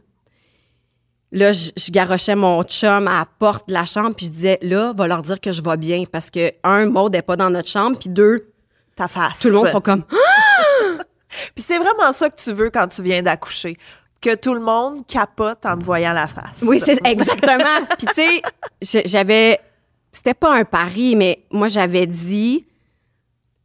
[1.33, 4.59] là, je, je garochais mon chum à la porte de la chambre, puis je disais,
[4.62, 7.50] là, va leur dire que je vais bien, parce que, un, Maud n'est pas dans
[7.50, 8.50] notre chambre, puis deux,
[8.96, 9.40] Ta face.
[9.40, 10.05] tout le monde font comme,
[11.55, 13.77] Puis c'est vraiment ça que tu veux quand tu viens d'accoucher.
[14.20, 16.62] Que tout le monde capote en te voyant la face.
[16.62, 17.85] Oui, c'est exactement.
[17.98, 18.07] Puis
[18.81, 19.61] tu sais, j'avais
[20.12, 22.66] c'était pas un pari, mais moi j'avais dit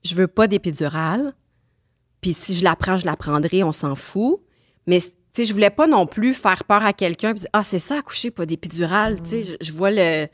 [0.04, 1.34] je veux pas d'épidurale.
[2.21, 4.39] Puis si je la prends, je la prendrai, on s'en fout.
[4.88, 4.99] Mais
[5.34, 7.99] tu je voulais pas non plus faire peur à quelqu'un puis dire ah, c'est ça
[7.99, 10.27] accoucher pas d'épidurale, tu sais, je, vois le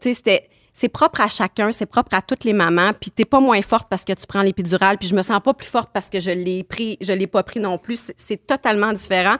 [0.00, 3.38] tu sais c'est propre à chacun, c'est propre à toutes les mamans, puis t'es pas
[3.40, 6.10] moins forte parce que tu prends l'épidurale, puis je me sens pas plus forte parce
[6.10, 9.36] que je l'ai pris, je l'ai pas pris non plus, c'est- c'est totalement différent.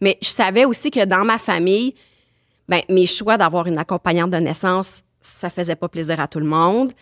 [0.00, 1.94] Mais je savais aussi que dans ma famille,
[2.68, 6.46] ben, mes choix d'avoir une accompagnante de naissance ça faisait pas plaisir à tout le
[6.46, 6.92] monde.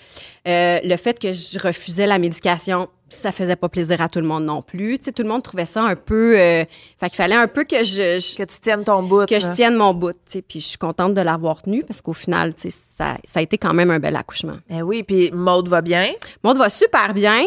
[0.48, 4.27] Euh, le fait que je refusais la médication, ça faisait pas plaisir à tout le
[4.27, 4.99] monde non plus.
[4.99, 6.38] Tu sais, tout le monde trouvait ça un peu...
[6.38, 6.64] Euh,
[6.99, 8.19] fait qu'il fallait un peu que je...
[8.21, 9.27] je- Que tu tiennes ton bout.
[9.27, 9.40] que là.
[9.40, 10.12] je tienne mon bout.
[10.12, 10.42] tu sais.
[10.42, 13.42] Puis je suis contente de l'avoir tenu parce qu'au final, tu sais, ça, ça a
[13.42, 14.57] été quand même un bel accouchement.
[14.69, 16.07] Ben oui, puis Maude va bien?
[16.42, 17.45] Monde va super bien,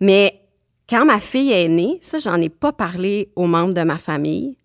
[0.00, 0.40] mais
[0.88, 4.56] quand ma fille est née, ça, j'en ai pas parlé aux membres de ma famille.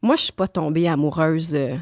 [0.00, 1.74] Moi, je suis pas tombée amoureuse euh,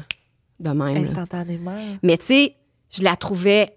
[0.59, 0.95] de même.
[0.95, 0.99] là.
[1.09, 1.97] Instantanément.
[2.03, 2.55] Mais tu sais,
[2.89, 3.76] je la trouvais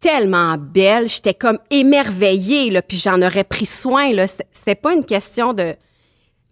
[0.00, 4.12] tellement belle, j'étais comme émerveillée, là, puis j'en aurais pris soin.
[4.12, 4.26] Là.
[4.26, 5.76] C'était- pas une question de...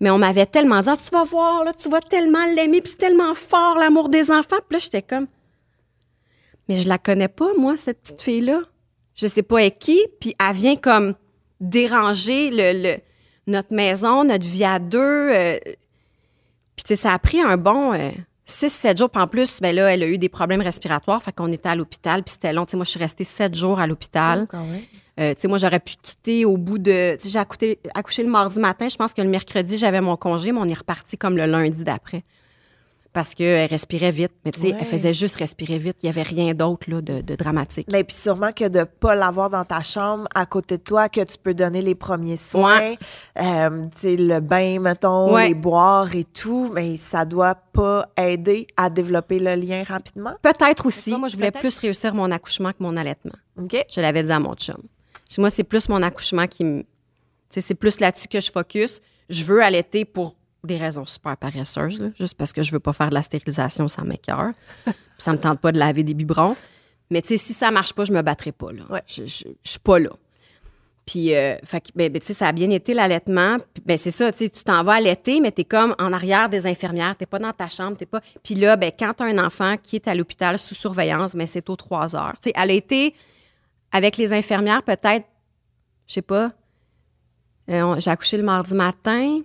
[0.01, 2.91] Mais on m'avait tellement dit, Ah, tu vas voir, là, tu vas tellement l'aimer, puis
[2.93, 4.57] c'est tellement fort, l'amour des enfants.
[4.69, 5.27] Puis là, j'étais comme...
[6.69, 8.61] Mais je la connais pas, moi, cette petite fille-là.
[9.15, 11.15] Je sais pas avec qui, puis elle vient comme
[11.61, 12.99] déranger le,
[13.47, 14.99] notre maison, notre vie à deux.
[14.99, 15.59] euh,
[16.77, 17.93] puis, tu sais, ça a pris un bon
[18.49, 19.11] 6-7 jours.
[19.11, 21.23] Puis en plus, ben là, elle a eu des problèmes respiratoires.
[21.23, 22.23] Fait qu'on était à l'hôpital.
[22.23, 22.65] Puis c'était long.
[22.65, 24.47] Tu sais, moi, je suis restée 7 jours à l'hôpital.
[24.53, 24.57] Oh.
[25.21, 27.17] Euh, tu sais, moi, j'aurais pu quitter au bout de.
[27.17, 28.89] Tu sais, j'ai accouché, accouché le mardi matin.
[28.89, 31.85] Je pense que le mercredi, j'avais mon congé, mais on est reparti comme le lundi
[31.85, 32.23] d'après.
[33.15, 34.33] Parce qu'elle respirait vite.
[34.45, 34.77] Mais tu sais, Ouais.
[34.81, 35.97] elle faisait juste respirer vite.
[36.03, 37.89] Il n'y avait rien d'autre là, de, de dramatique.
[37.91, 41.23] Mais puis sûrement que de pas l'avoir dans ta chambre à côté de toi, que
[41.25, 42.95] tu peux donner les premiers soins,
[43.41, 45.49] euh, tu sais, le bain, mettons, Ouais.
[45.49, 50.35] les boire et tout, mais ça doit pas aider à développer le lien rapidement.
[50.43, 51.17] Peut-être aussi.
[51.17, 53.35] Moi, je voulais plus réussir mon accouchement que mon allaitement.
[53.61, 53.85] OK?
[53.91, 54.77] Je l'avais dit à mon chum.
[55.29, 56.83] Chez moi, c'est plus mon accouchement qui me.
[56.83, 56.87] Tu
[57.51, 59.01] sais, c'est plus là-dessus que je focus.
[59.31, 62.93] Je veux allaiter pour des raisons super paresseuses, là, juste parce que je veux pas
[62.93, 64.53] faire de la stérilisation, ça m'écœure.
[65.19, 66.57] Ça me tente pas de laver des biberons.
[67.11, 68.83] Mais tu sais, si ça marche pas, je me battrai pas, là.
[68.91, 69.03] Ouais.
[69.07, 70.11] Je, je, je suis pas là.
[71.09, 73.57] Puis, euh, fait que, ben, ben, tu sais, ça a bien été l'allaitement.
[73.87, 76.67] Ben, c'est ça, tu sais, tu t'en vas allaiter, mais t'es comme en arrière des
[76.67, 78.21] infirmières, t'es pas dans ta chambre, t'es pas.
[78.45, 81.71] Puis là, ben, quand t'as un enfant qui est à l'hôpital sous surveillance, mais c'est
[81.71, 82.35] aux trois heures.
[82.43, 83.15] Tu sais, elle a été
[83.91, 85.25] avec les infirmières, peut-être,
[86.07, 86.53] je sais pas,
[87.71, 89.41] euh, j'ai accouché le mardi matin.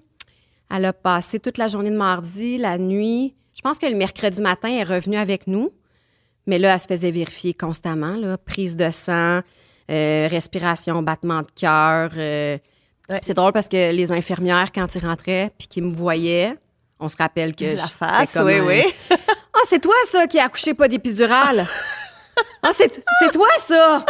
[0.76, 3.36] Elle a passé toute la journée de mardi, la nuit.
[3.56, 5.72] Je pense que le mercredi matin, elle est revenue avec nous.
[6.48, 9.42] Mais là, elle se faisait vérifier constamment, là, prise de sang,
[9.92, 12.12] euh, respiration, battement de cœur.
[12.18, 12.58] euh.
[13.10, 13.20] Ouais.
[13.22, 16.56] C'est drôle parce que les infirmières, quand ils rentraient puis qu'ils me voyaient,
[17.00, 18.84] on se rappelle que La face, comme oui, un- oui.
[19.12, 21.68] ah, c'est toi, ça, qui a accouché pas d'épidurale?
[22.64, 24.06] ah, c'est c'est toi, ça.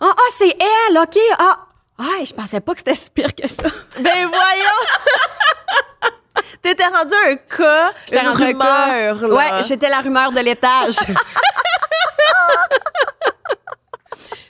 [0.00, 0.56] Ah, ah, c'est
[0.90, 1.16] elle, OK.
[1.38, 1.58] Ah,
[1.98, 3.62] ah, je pensais pas que c'était si pire que ça.
[4.00, 4.82] Ben voyons!
[6.68, 8.44] T'étais rendu un cas, J'étais une cas.
[8.44, 9.34] rumeur, là.
[9.34, 10.96] Ouais, j'étais la rumeur de l'étage.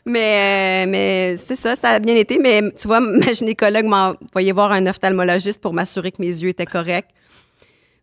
[0.05, 2.39] mais euh, mais c'est ça, ça a bien été.
[2.39, 6.49] Mais tu vois, ma gynécologue m'a envoyé voir un ophtalmologiste pour m'assurer que mes yeux
[6.49, 7.09] étaient corrects.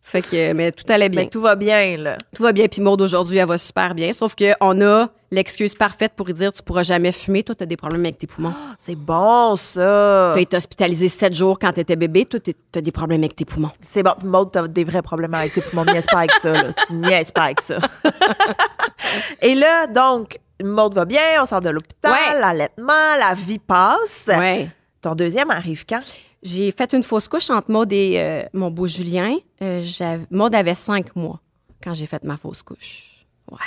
[0.02, 1.26] Fait que, mais tout allait bien.
[1.26, 2.16] Tout va bien, là.
[2.34, 2.68] Tout va bien.
[2.68, 4.12] Puis Maud, aujourd'hui, elle va super bien.
[4.12, 7.42] Sauf qu'on a l'excuse parfaite pour lui dire tu pourras jamais fumer.
[7.42, 8.54] Toi, tu as des problèmes avec tes poumons.
[8.78, 10.30] C'est bon, ça.
[10.34, 12.24] Tu as été hospitalisé sept jours quand tu étais bébé.
[12.26, 13.70] Toi, tu as des problèmes avec tes poumons.
[13.84, 14.12] C'est bon.
[14.18, 15.84] Puis Maud, t'as des vrais problèmes avec tes poumons.
[15.84, 16.72] Niaise pas avec ça, là.
[16.86, 17.76] Tu niaises pas avec ça.
[19.42, 22.40] Et là, donc, Maud va bien, on sort de l'hôpital, Ouais.
[22.40, 24.24] l'allaitement, la vie passe.
[24.28, 24.68] Ouais.
[25.02, 26.00] Ton deuxième arrive quand?
[26.42, 29.36] J'ai fait une fausse couche entre Maud et euh, mon beau Julien.
[29.62, 29.82] Euh,
[30.30, 31.40] Maud avait cinq mois
[31.82, 33.24] quand j'ai fait ma fausse couche.
[33.50, 33.58] Ouais.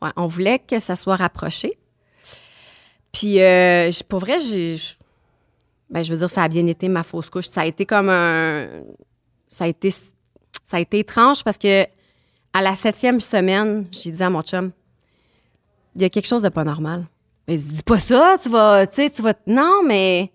[0.00, 1.78] On voulait que ça soit rapproché.
[3.12, 4.38] Puis, euh, pour vrai.
[5.88, 7.48] Ben, je veux dire, ça a bien été ma fausse couche.
[7.48, 8.84] Ça a été comme un.
[9.48, 11.84] Ça a été, ça a été étrange parce que
[12.52, 14.72] à la septième semaine, j'ai dit à mon chum,
[15.94, 17.06] il y a quelque chose de pas normal.
[17.46, 19.22] Mais dis pas ça, tu vas, tu sais, tu.
[19.46, 20.32] Non, mais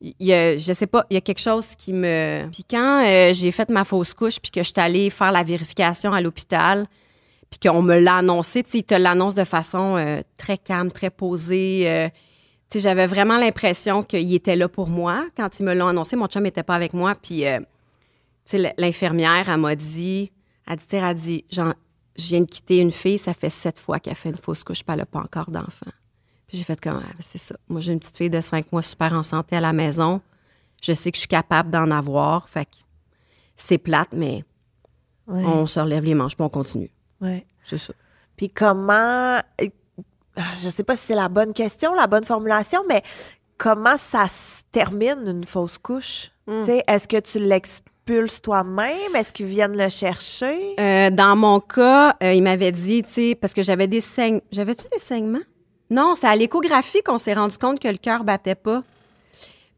[0.00, 2.48] y je sais pas, il y a quelque chose qui me.
[2.52, 5.42] Puis quand euh, j'ai fait ma fausse couche, puis que je suis allée faire la
[5.42, 6.86] vérification à l'hôpital,
[7.50, 10.90] puis qu'on me l'a annoncé, tu sais, ils te l'annoncent de façon euh, très calme,
[10.90, 11.84] très posée.
[11.88, 12.08] euh,
[12.70, 16.16] tu sais, j'avais vraiment l'impression qu'il était là pour moi quand ils me l'ont annoncé.
[16.16, 17.58] Mon chum n'était pas avec moi, puis euh,
[18.44, 20.30] tu sais, l'infirmière, elle m'a dit,
[20.66, 21.72] elle dit, elle a dit, Genre,
[22.16, 24.78] je viens de quitter une fille, ça fait sept fois qu'elle fait une fausse couche,
[24.84, 25.90] puis elle n'a pas encore d'enfant.
[26.46, 27.56] Puis j'ai fait comme, ah, c'est ça.
[27.68, 30.20] Moi, j'ai une petite fille de cinq mois super en santé à la maison.
[30.82, 32.48] Je sais que je suis capable d'en avoir.
[32.48, 32.76] Fait que
[33.56, 34.44] c'est plate, mais
[35.26, 35.44] Ouais.
[35.44, 36.90] on se relève les manches puis on continue.
[37.20, 37.46] Ouais.
[37.64, 37.92] C'est ça.
[38.36, 39.38] Puis comment.
[39.38, 39.42] ah,
[40.62, 43.02] Je sais pas si c'est la bonne question, la bonne formulation, mais
[43.56, 46.30] comment ça se termine une fausse couche?
[46.46, 49.14] Tu sais, Est-ce que tu l'expulses toi-même?
[49.14, 50.74] Est-ce qu'ils viennent le chercher?
[50.80, 54.40] Euh, dans mon cas, euh, il m'avait dit, tu sais, parce que j'avais des saignements.
[54.50, 55.42] J'avais-tu des saignements?
[55.90, 58.82] Non, c'est à l'échographie qu'on s'est rendu compte que le cœur battait pas.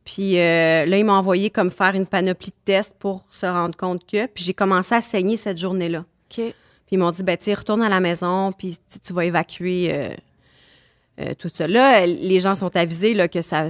[0.05, 3.77] Puis euh, là, il m'a envoyé comme faire une panoplie de tests pour se rendre
[3.77, 4.27] compte que.
[4.27, 6.05] Puis j'ai commencé à saigner cette journée-là.
[6.31, 6.55] OK.
[6.91, 10.09] Puis ils m'ont dit, ben, tu retourne à la maison, puis tu- vas évacuer euh,
[11.21, 11.69] euh, tout ça.
[11.69, 13.69] Là, les gens sont avisés là, que ça,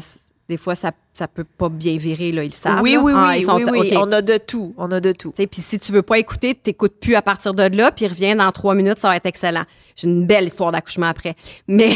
[0.48, 2.80] des fois, ça, ça peut pas bien virer, là, ils le savent.
[2.80, 3.00] oui, là.
[3.00, 3.92] oui, Ah, oui, ils sont- oui.
[3.96, 4.74] On a de tout.
[4.78, 5.33] On a de tout.
[5.33, 8.50] Puis si tu veux pas écouter, t'écoutes plus à partir de là, puis reviens dans
[8.52, 9.64] trois minutes, ça va être excellent.
[9.96, 11.37] J'ai une belle histoire d'accouchement après.
[11.68, 11.94] Mais,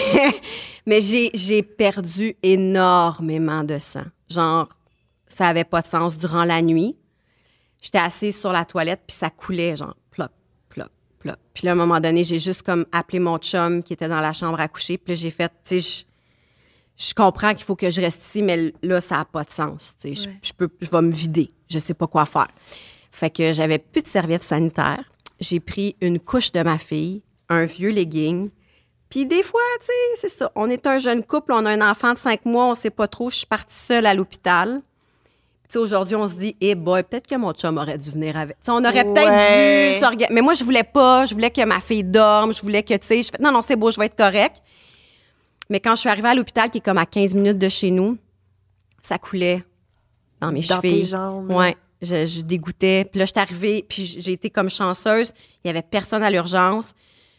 [0.87, 4.05] mais j'ai, j'ai perdu énormément de sang.
[4.29, 4.69] Genre,
[5.27, 6.97] ça avait pas de sens durant la nuit.
[7.81, 9.95] J'étais assise sur la toilette, puis ça coulait, genre,
[11.25, 11.37] ploc.
[11.55, 14.21] Puis là, à un moment donné, j'ai juste comme appelé mon chum qui était dans
[14.21, 16.05] la chambre à coucher, puis là, j'ai fait, tu sais,
[16.99, 19.51] je, je comprends qu'il faut que je reste ici, mais là, ça n'a pas de
[19.51, 19.95] sens.
[20.01, 20.23] tu sais.
[20.23, 20.37] Je- Ouais.
[20.43, 21.51] Je, peux, je vais me vider.
[21.69, 22.49] Je sais pas quoi faire.
[23.11, 25.05] Fait que j'avais plus de serviettes sanitaires.
[25.41, 28.51] J'ai pris une couche de ma fille, un vieux legging.
[29.11, 30.51] Puis des fois, tu sais, c'est ça.
[30.55, 33.07] On est un jeune couple, on a un enfant de cinq mois, on sait pas
[33.09, 33.31] trop.
[33.31, 34.81] Je suis partie seule à l'hôpital.
[35.77, 38.57] Aujourd'hui, on se dit, eh boy, peut-être que mon chum aurait dû venir avec.
[38.59, 39.13] Tu sais, on aurait Ouais.
[39.15, 40.33] peut-être dû s'organiser.
[40.35, 41.27] Mais moi, je voulais pas.
[41.27, 42.55] Je voulais que ma fille dorme.
[42.55, 44.63] Je voulais que, tu sais, je fais, non, non, c'est beau, je vais être correct.
[45.71, 47.91] Mais quand je suis arrivée à l'hôpital, qui est comme à 15 minutes de chez
[47.91, 48.17] nous,
[49.03, 49.65] ça coulait
[50.41, 51.01] dans mes Dans chevilles.
[51.03, 51.51] tes jambes.
[51.51, 53.07] Ouais, je, je dégoûtais.
[53.11, 55.33] Puis là, je suis arrivée, puis j'ai été comme chanceuse.
[55.65, 56.93] Il y avait personne à l'urgence.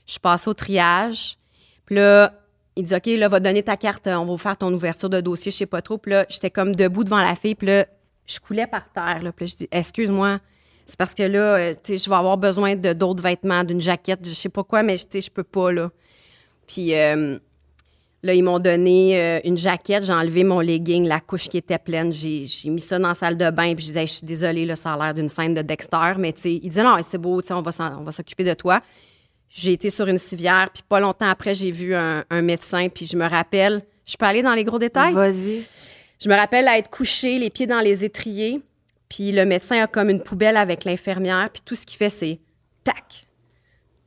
[0.07, 1.37] Je suis passée au triage.
[1.85, 2.33] Puis là,
[2.75, 5.21] il dit OK, là, va donner ta carte, on va vous faire ton ouverture de
[5.21, 5.97] dossier, je sais pas trop.
[5.97, 7.85] Puis là, j'étais comme debout devant la fille, puis là,
[8.25, 9.21] je coulais par terre.
[9.21, 9.31] Là.
[9.31, 10.39] Puis je dis Excuse-moi,
[10.85, 13.81] c'est parce que là, euh, tu sais, je vais avoir besoin de d'autres vêtements, d'une
[13.81, 15.89] jaquette, je sais pas quoi, mais je peux pas, là.
[16.67, 17.39] Puis euh,
[18.21, 21.79] là, ils m'ont donné euh, une jaquette, j'ai enlevé mon legging, la couche qui était
[21.79, 24.65] pleine, j'ai mis ça dans la salle de bain, puis je disais, je suis désolée,
[24.65, 27.17] là, ça a l'air d'une scène de Dexter, mais tu sais, il disait, non, c'est
[27.17, 28.81] beau, tu sais, on va on va s'occuper de toi.
[29.49, 33.15] J'ai été sur une civière, puis pas longtemps après, j'ai vu un médecin, puis je
[33.15, 35.13] me rappelle, je peux aller dans les gros détails?
[35.13, 35.63] Vas-y.
[36.19, 38.61] Je me rappelle être couchée, les pieds dans les étriers,
[39.09, 42.39] puis le médecin a comme une poubelle avec l'infirmière, puis tout ce qu'il fait, c'est
[42.83, 43.27] tac,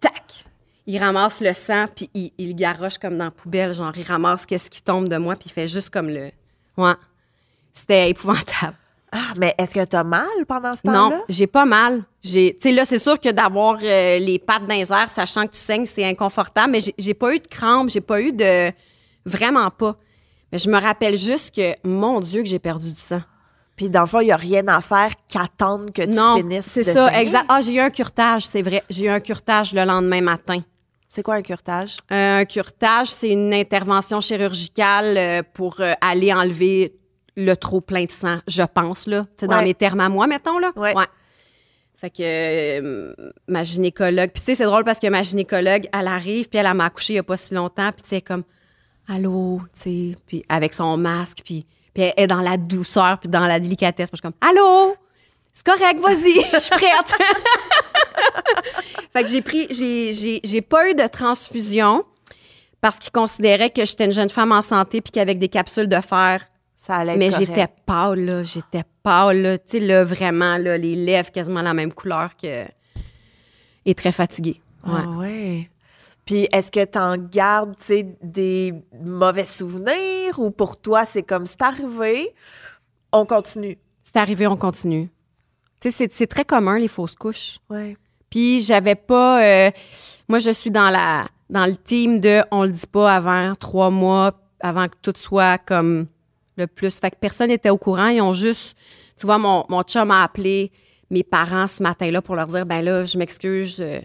[0.00, 0.44] tac.
[0.86, 4.02] Il ramasse le sang, puis il, il le garoche comme dans la poubelle, genre il
[4.04, 6.30] ramasse qu'est-ce qui tombe de moi, puis il fait juste comme le...
[6.76, 6.94] Ouais.
[7.74, 8.74] C'était épouvantable.
[9.12, 11.22] Ah, mais est-ce que t'as mal pendant ce Non, temps-là?
[11.28, 12.02] j'ai pas mal.
[12.22, 15.46] J'ai, tu sais, là, c'est sûr que d'avoir euh, les pattes dans les airs, sachant
[15.46, 18.32] que tu saignes, c'est inconfortable, mais j'ai, j'ai pas eu de crampes, j'ai pas eu
[18.32, 18.70] de.
[19.24, 19.96] Vraiment pas.
[20.52, 23.22] Mais je me rappelle juste que, mon Dieu, que j'ai perdu du sang.
[23.76, 26.66] Puis dans le fond, il n'y a rien à faire qu'attendre que tu non, finisses
[26.66, 27.20] c'est ça, saigner.
[27.20, 27.46] exact.
[27.48, 28.82] Ah, j'ai eu un curtage, c'est vrai.
[28.90, 30.62] J'ai eu un curtage le lendemain matin.
[31.08, 31.96] C'est quoi un curtage?
[32.10, 36.98] Euh, un curtage, c'est une intervention chirurgicale euh, pour euh, aller enlever
[37.36, 39.22] le trop plein de sang, je pense, là.
[39.36, 40.72] Tu sais, dans mes termes à moi, mettons, là.
[40.76, 40.92] Ouais.
[41.94, 43.14] Fait que
[43.48, 46.66] ma gynécologue, puis tu sais, c'est drôle parce que ma gynécologue, elle arrive, puis elle,
[46.66, 48.42] elle m'a accouché il n'y a pas si longtemps, puis tu sais, comme,
[49.08, 53.28] allô, tu sais, puis avec son masque, puis, puis elle est dans la douceur, puis
[53.28, 54.10] dans la délicatesse.
[54.10, 54.94] Puis je suis comme, allô,
[55.52, 57.18] c'est correct, vas-y, je suis prête.
[59.12, 59.66] fait que j'ai pris,
[60.44, 62.04] j'ai, pas eu de transfusion
[62.80, 66.00] parce qu'ils considéraient que j'étais une jeune femme en santé, puis qu'avec des capsules de
[66.00, 68.42] fer, Ça allait être mais j'étais pâle, là.
[68.44, 69.58] J'étais pâle, là.
[69.58, 72.64] Tu sais, là, vraiment, là, les lèvres quasiment la même couleur que.
[73.84, 74.60] Et très fatiguée.
[74.86, 75.00] Ouais.
[75.02, 75.70] Ah ouais.
[76.28, 77.74] Puis est-ce que tu en gardes,
[78.22, 82.34] des mauvais souvenirs ou pour toi, c'est comme c'est arrivé,
[83.12, 83.78] on continue?
[84.02, 85.08] C'est arrivé, on continue.
[85.80, 87.60] C'est très commun, les fausses couches.
[87.70, 87.96] Ouais.
[88.28, 89.42] Puis j'avais pas.
[89.42, 89.70] euh,
[90.28, 93.88] moi, je suis dans la dans le team de on le dit pas avant trois
[93.88, 96.08] mois, avant que tout soit comme
[96.58, 96.94] le plus.
[97.00, 98.08] Fait que personne n'était au courant.
[98.08, 98.76] Ils ont juste.
[99.18, 100.72] Tu vois, mon, mon chum a appelé
[101.08, 103.80] mes parents ce matin-là pour leur dire ben là, je m'excuse.
[103.80, 104.00] euh,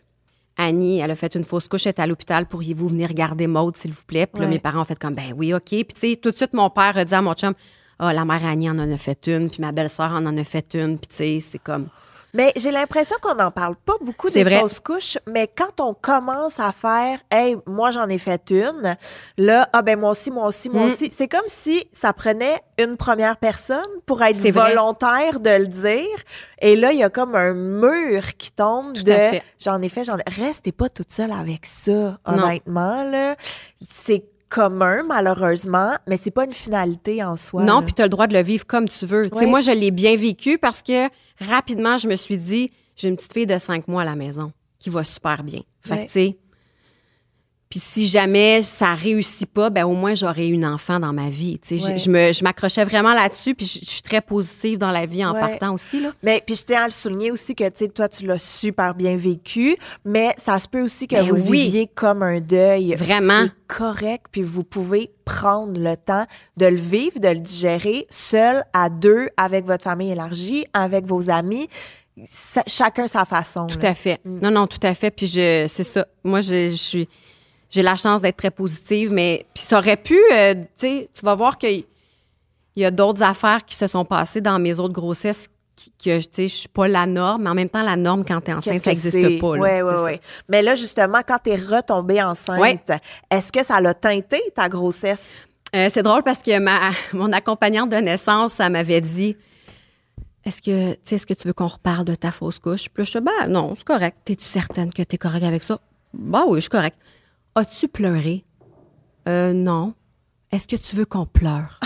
[0.57, 2.45] Annie, elle a fait une fausse couche, elle est à l'hôpital.
[2.45, 4.27] Pourriez-vous venir garder Maude, s'il vous plaît?
[4.27, 4.53] Puis là, Ouais.
[4.53, 5.63] mes parents ont fait comme, ben oui, OK.
[5.69, 7.53] Puis, tu sais, tout de suite, mon père a dit à mon chum,
[7.99, 10.43] ah, la mère Annie en en a fait une, puis ma belle-sœur en en a
[10.43, 10.97] fait une.
[10.99, 11.87] Puis, tu sais, c'est comme,
[12.35, 14.59] Mais j'ai l'impression qu'on n'en parle pas beaucoup des vrai.
[14.59, 18.95] fausses couches, mais quand on commence à faire Hey, moi j'en ai fait une,
[19.37, 20.85] là, ah ben moi aussi, moi aussi, moi Mm.
[20.87, 24.51] aussi, c'est comme si ça prenait une première personne pour être vrai.
[24.51, 26.17] volontaire de le dire.
[26.59, 29.15] Et là, il y a comme un mur qui tombe Tout de
[29.59, 30.23] j'en ai fait, j'en ai.
[30.27, 33.35] Restez pas toute seule avec ça, honnêtement, là.
[33.87, 37.63] C'est commun, malheureusement, mais c'est pas une finalité en soi.
[37.63, 39.23] Non, puis tu as le droit de le vivre comme tu veux.
[39.33, 39.47] Ouais.
[39.47, 41.09] moi, je l'ai bien vécu parce que
[41.43, 44.51] rapidement, je me suis dit, j'ai une petite fille de cinq mois à la maison
[44.77, 45.61] qui va super bien.
[45.81, 46.05] Fait Ouais.
[46.05, 46.37] tu sais,
[47.73, 51.57] puis si jamais ça réussit pas, ben au moins j'aurai une enfant dans ma vie.
[51.57, 51.97] Tu sais, Ouais.
[51.97, 55.07] je, je me, je m'accrochais vraiment là-dessus, puis je, je suis très positive dans la
[55.07, 55.39] vie en Ouais.
[55.39, 56.11] partant aussi là.
[56.21, 58.93] Mais puis je tiens à le souligner aussi que tu sais toi tu l'as super
[58.93, 61.63] bien vécu, mais ça se peut aussi que Ben vous oui.
[61.63, 62.93] viviez comme un deuil.
[62.93, 63.45] Vraiment.
[63.45, 68.63] C'est correct puis vous pouvez prendre le temps de le vivre, de le digérer seul
[68.73, 71.67] à deux avec votre famille élargie, avec vos amis.
[72.29, 73.65] ça- chacun sa façon.
[73.65, 73.89] Tout là.
[73.89, 74.19] à fait.
[74.23, 75.09] Non, non, tout à fait.
[75.09, 76.05] Puis je, c'est ça.
[76.23, 77.09] Moi, je, je suis,
[77.73, 81.25] j'ai la chance d'être très positive, mais puis ça aurait pu, euh, tu sais, tu
[81.25, 81.83] vas voir qu'il
[82.75, 86.19] il y a d'autres affaires qui se sont passées dans mes autres grossesses qui- que,
[86.19, 88.53] tu sais, je suis pas la norme, mais en même temps, la norme quand t'es
[88.53, 89.47] enceinte, Qu'est-ce ça n'existe pas.
[89.51, 90.19] Oui, oui, oui.
[90.49, 92.79] Mais là, justement, quand tu es retombée enceinte, Ouais.
[93.31, 95.41] est-ce que ça l'a teinté ta grossesse?
[95.75, 99.35] Euh, c'est drôle parce que ma, mon accompagnante de naissance, ça m'avait dit
[100.45, 102.89] Est-ce que, tu est-ce que tu veux qu'on reparle de ta fausse couche?
[102.89, 104.17] Puis là, je fais Ben non, c'est correct.
[104.29, 105.79] Es-tu certaine que tu es correct avec ça?
[106.13, 106.97] Ben oui, je suis correct.
[107.55, 108.45] As-tu pleuré?
[109.27, 109.93] Euh, non.
[110.51, 111.79] Est-ce que tu veux qu'on pleure?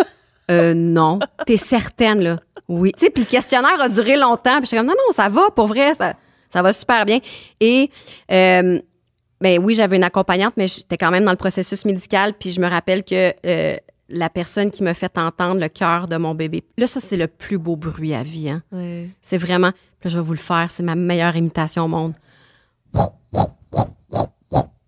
[0.50, 1.18] euh, non.
[1.46, 2.40] T'es certaine, là?
[2.68, 2.92] Oui.
[2.92, 4.58] Tu sais, puis le questionnaire a duré longtemps.
[4.58, 6.14] Puis j'étais comme Non, non, ça va, pour vrai, ça,
[6.50, 7.18] ça va super bien.
[7.60, 7.90] Et,
[8.30, 8.80] euh,
[9.40, 12.34] ben oui, j'avais une accompagnante, mais j'étais quand même dans le processus médical.
[12.38, 13.76] Puis je me rappelle que euh,
[14.08, 16.62] la personne qui m'a fait entendre le cœur de mon bébé.
[16.78, 18.50] Là, ça, c'est le plus beau bruit à vie.
[18.50, 18.62] Hein?
[18.72, 19.10] Oui.
[19.20, 19.68] C'est vraiment.
[19.68, 20.70] Là, je vais vous le faire.
[20.70, 22.14] C'est ma meilleure imitation au monde.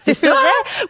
[0.14, 0.36] C'est vrai?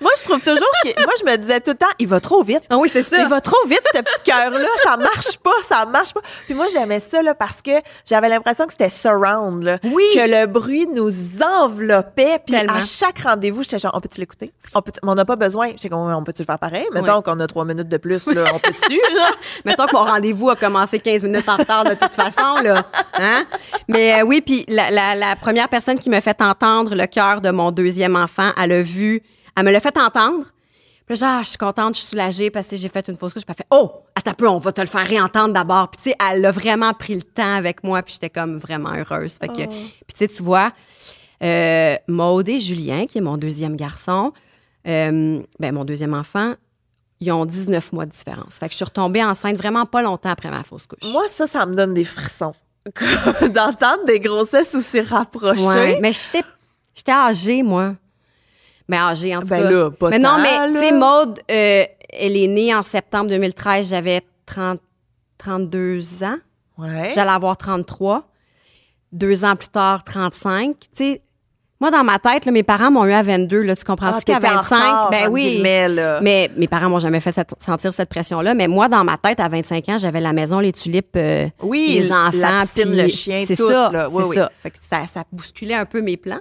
[0.00, 1.00] Moi, je trouve toujours que.
[1.02, 2.62] Moi, je me disais tout le temps, il va trop vite.
[2.70, 3.18] Ah oui, c'est ça.
[3.18, 4.68] Il va trop vite, ce petit cœur-là.
[4.84, 6.20] Ça marche pas, ça marche pas.
[6.46, 7.72] Puis moi, j'aimais ça, là, parce que
[8.06, 9.78] j'avais l'impression que c'était surround, là.
[9.84, 10.04] Oui.
[10.14, 11.10] Que le bruit nous
[11.42, 12.40] enveloppait.
[12.46, 12.74] Puis Tellement.
[12.74, 14.52] à chaque rendez-vous, j'étais genre, on peut-tu l'écouter?
[14.74, 15.68] On peut on n'a pas besoin.
[15.70, 16.86] J'étais comme, on peut-tu le faire pareil?
[16.92, 17.22] Mettons Oui.
[17.24, 18.44] qu'on a trois minutes de plus, là.
[18.54, 19.00] On peut-tu?
[19.64, 22.84] Mettons que mon rendez-vous a commencé 15 minutes en retard de toute façon, là.
[23.18, 23.44] Hein?
[23.88, 27.40] Mais euh, oui, puis la, la- la première personne qui m'a fait entendre le cœur
[27.40, 28.99] de mon deuxième enfant, elle a vu,
[29.56, 30.46] elle me l'a fait entendre.
[31.06, 33.32] Puis là, genre, je suis contente, je suis soulagée parce que j'ai fait une fausse
[33.32, 33.44] couche.
[33.44, 35.90] Puis elle fait, oh, attends un peu, on va te le faire réentendre d'abord.
[35.90, 38.92] Puis tu sais, elle a vraiment pris le temps avec moi, puis j'étais comme vraiment
[38.94, 39.34] heureuse.
[39.34, 40.72] Fait que, puis tu sais, tu vois,
[41.42, 44.32] euh, Maude et Julien, qui est mon deuxième garçon,
[44.86, 46.54] euh, ben, mon deuxième enfant,
[47.20, 48.58] ils ont 19 mois de différence.
[48.58, 51.10] Fait que je suis retombée enceinte vraiment pas longtemps après ma fausse couche.
[51.10, 52.54] Moi, ça, ça me donne des frissons.
[53.52, 55.66] D'entendre des grossesses aussi rapprochées.
[55.66, 56.46] Ouais, mais j'étais
[56.94, 57.94] j'étais âgée, moi.
[58.90, 59.70] Mais âgée, en tout Ben cas.
[59.70, 63.88] là, pas mais non, mais tu sais, Maude, euh, elle est née en septembre 2013.
[63.88, 64.80] J'avais 30,
[65.38, 66.36] 32 ans.
[66.78, 67.10] Ouais.
[67.14, 68.24] J'allais avoir 33.
[69.12, 70.76] Deux ans plus tard, 35.
[70.80, 71.22] Tu sais,
[71.80, 73.62] moi, dans ma tête, là, mes parents m'ont eu à 22.
[73.62, 74.76] Là, tu comprends-tu Ah, qu'à t'étais en 25?
[74.76, 75.62] retard, ben oui.
[75.62, 76.20] là.
[76.20, 78.52] Mais mes parents m'ont jamais fait cette- sentir cette pression-là.
[78.54, 81.96] Mais moi, dans ma tête, à 25 ans, j'avais la maison, les tulipes, euh, Oui,
[82.02, 82.64] les enfants.
[82.74, 84.08] puis le chien, C'est tout, ça.
[84.10, 84.36] Oui, c'est oui.
[84.36, 84.50] ça.
[84.62, 86.40] Fait que ça, ça bousculait un peu mes plans.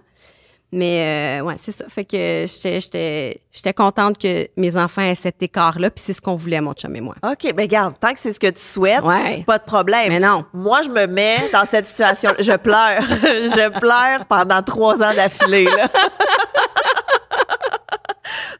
[0.71, 1.85] Mais euh, ouais, c'est ça.
[1.89, 5.89] Fait que j'étais- j'étais j'étais contente que mes enfants aient cet écart-là.
[5.89, 7.15] Puis c'est ce qu'on voulait, mon chum et moi.
[7.23, 9.43] OK, ben garde, tant que c'est ce que tu souhaites, Ouais.
[9.47, 10.09] pas de problème.
[10.09, 10.45] Mais non.
[10.53, 12.31] Moi, je me mets dans cette situation.
[12.39, 13.01] je pleure.
[13.01, 15.67] je pleure pendant trois ans d'affilée.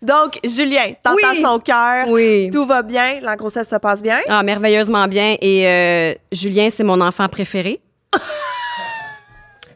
[0.02, 1.42] Donc, Julien, t'entends Oui.
[1.44, 2.08] son cœur.
[2.08, 2.50] Oui.
[2.52, 3.20] Tout va bien.
[3.22, 4.20] La grossesse se passe bien.
[4.28, 5.36] Ah, merveilleusement bien.
[5.42, 7.80] Et euh, Julien, c'est mon enfant préféré.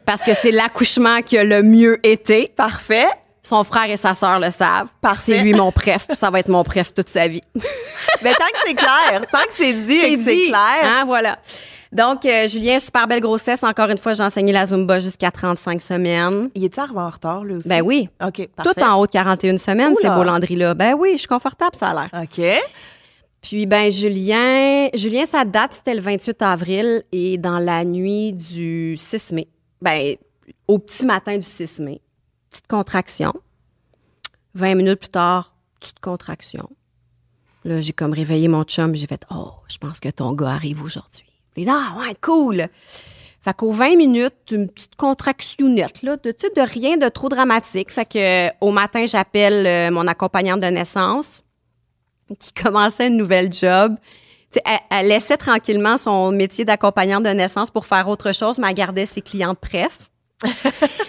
[0.06, 2.52] Parce que c'est l'accouchement qui a le mieux été.
[2.56, 3.06] Parfait.
[3.42, 4.88] Son frère et sa sœur le savent.
[5.02, 5.36] Parfait.
[5.36, 6.06] C'est lui mon préf.
[6.18, 7.42] Ça va être mon préf toute sa vie.
[8.22, 10.80] Mais tant que c'est clair, tant que c'est dit et que c'est clair.
[10.82, 11.38] Hein, voilà.
[11.92, 13.62] Donc, euh, Julien, super belle grossesse.
[13.62, 16.50] Encore une fois, j'ai enseigné la Zumba jusqu'à 35 semaines.
[16.54, 17.68] Il est-tu arrivé en retard, lui aussi?
[17.68, 18.08] Ben oui.
[18.20, 18.74] OK, parfait.
[18.74, 20.74] Tout en haut de 41 semaines, ces beaux landries-là.
[20.74, 22.22] Ben oui, je suis confortable, ça a l'air.
[22.22, 22.44] OK.
[23.42, 28.96] Puis, ben, Julien, Julien, sa date, c'était le 28 avril et dans la nuit du
[28.96, 29.46] 6 mai,
[29.84, 30.16] ben,
[30.66, 32.00] au petit matin du 6 mai,
[32.50, 33.32] petite contraction.
[34.54, 36.70] 20 minutes plus tard, petite contraction.
[37.64, 40.82] Là, j'ai comme réveillé mon chum, j'ai fait Oh, je pense que ton gars arrive
[40.82, 41.26] aujourd'hui.
[41.56, 42.66] Il dit Ah, ouais, cool.
[43.40, 47.90] Fait qu'aux 20 minutes, une petite contractionnette, là, de, de rien de trop dramatique.
[47.90, 51.42] Fait que, au matin, j'appelle euh, mon accompagnante de naissance
[52.38, 53.96] qui commençait une nouvelle job.
[54.64, 58.74] Elle, elle laissait tranquillement son métier d'accompagnante de naissance pour faire autre chose, mais elle
[58.74, 59.98] gardait ses clientes préf.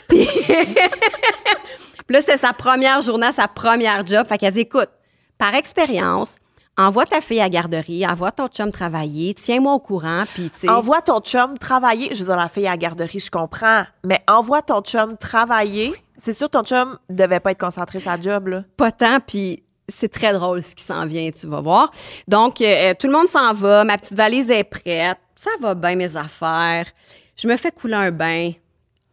[0.08, 0.28] Puis
[2.08, 4.28] puis là, c'était sa première journée, sa première job.
[4.28, 4.90] Fait qu'elle dit, écoute,
[5.38, 6.36] par expérience,
[6.78, 10.70] envoie ta fille à la garderie, envoie ton chum travailler, tiens-moi au courant, puis tu.
[10.70, 12.10] Envoie ton chum travailler.
[12.14, 13.84] Je veux dire, la fille à la garderie, je comprends.
[14.04, 15.94] Mais envoie ton chum travailler.
[16.18, 18.64] C'est sûr, ton chum devait pas être concentré sur sa job, là.
[18.78, 21.91] pas tant, puis c'est très drôle ce qui s'en vient, tu vas voir.
[22.28, 25.95] Donc, euh, tout le monde s'en va, ma petite valise est prête, ça va bien
[25.95, 26.88] mes affaires.
[27.36, 28.52] Je me fais couler un bain,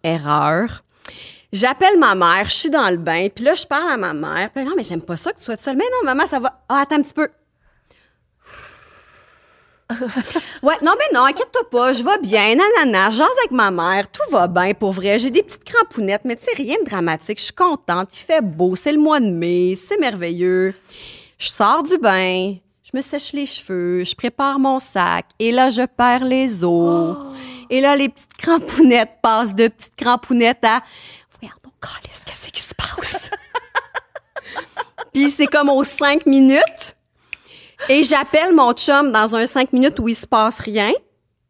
[0.02, 0.82] erreur.
[1.52, 4.50] J'appelle ma mère, je suis dans le bain, puis là, je parle à ma mère.
[4.54, 5.76] Puis non, mais j'aime pas ça que tu sois seule.
[5.76, 6.62] Mais non, maman, ça va.
[6.68, 7.28] Ah, attends un petit peu.
[10.62, 14.30] Ouais, non, mais non, inquiète-toi pas, je vais bien, nanana, j'ose avec ma mère, tout
[14.30, 15.18] va bien, pour vrai.
[15.18, 17.38] J'ai des petites crampounettes, mais tu sais, rien de dramatique.
[17.38, 20.74] Je suis contente, il fait beau, c'est le mois de mai, c'est merveilleux.
[21.38, 25.70] Je sors du bain, je me sèche les cheveux, je prépare mon sac, et là,
[25.70, 27.16] je perds les os.
[27.68, 30.82] Et là, les petites crampounettes passent de petites crampounettes à
[31.40, 31.72] Voyons donc,
[32.02, 33.30] qu'est-ce qui se passe?
[35.12, 36.96] Puis c'est comme aux cinq minutes.
[37.88, 40.92] Et j'appelle mon chum dans un cinq minutes où il se passe rien.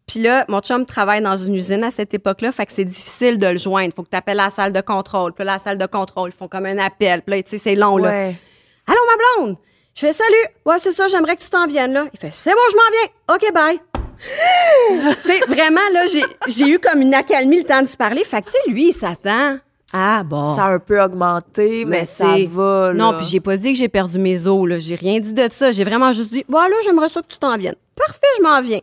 [0.07, 3.39] Puis là, mon chum travaille dans une usine à cette époque-là, fait que c'est difficile
[3.39, 3.95] de le joindre.
[3.95, 5.33] Faut que tu appelles la salle de contrôle.
[5.33, 7.23] Puis là, la salle de contrôle, ils font comme un appel.
[7.23, 8.11] Puis là, tu sais, c'est long, là.
[8.11, 8.35] Ouais.
[8.87, 9.57] Allô, ma blonde?
[9.95, 10.49] Je fais salut.
[10.67, 12.07] Ouais, c'est ça, j'aimerais que tu t'en viennes, là.
[12.13, 13.37] Il fait c'est bon, je m'en viens.
[13.37, 13.81] OK, bye.
[15.23, 18.25] tu sais, vraiment, là, j'ai, j'ai eu comme une accalmie le temps de se parler.
[18.25, 19.59] Fait que, tu sais, lui, il s'attend.
[19.93, 20.57] Ah, bon.
[20.57, 22.93] Ça a un peu augmenté, mais, Mais ça va.
[22.93, 22.95] Là.
[22.95, 24.79] Non, puis j'ai pas dit que j'ai perdu mes os, là.
[24.79, 25.71] J'ai rien dit de ça.
[25.71, 27.77] J'ai vraiment juste dit, voilà, j'aimerais ça que tu t'en viennes.
[27.95, 28.81] Parfait, je m'en viens.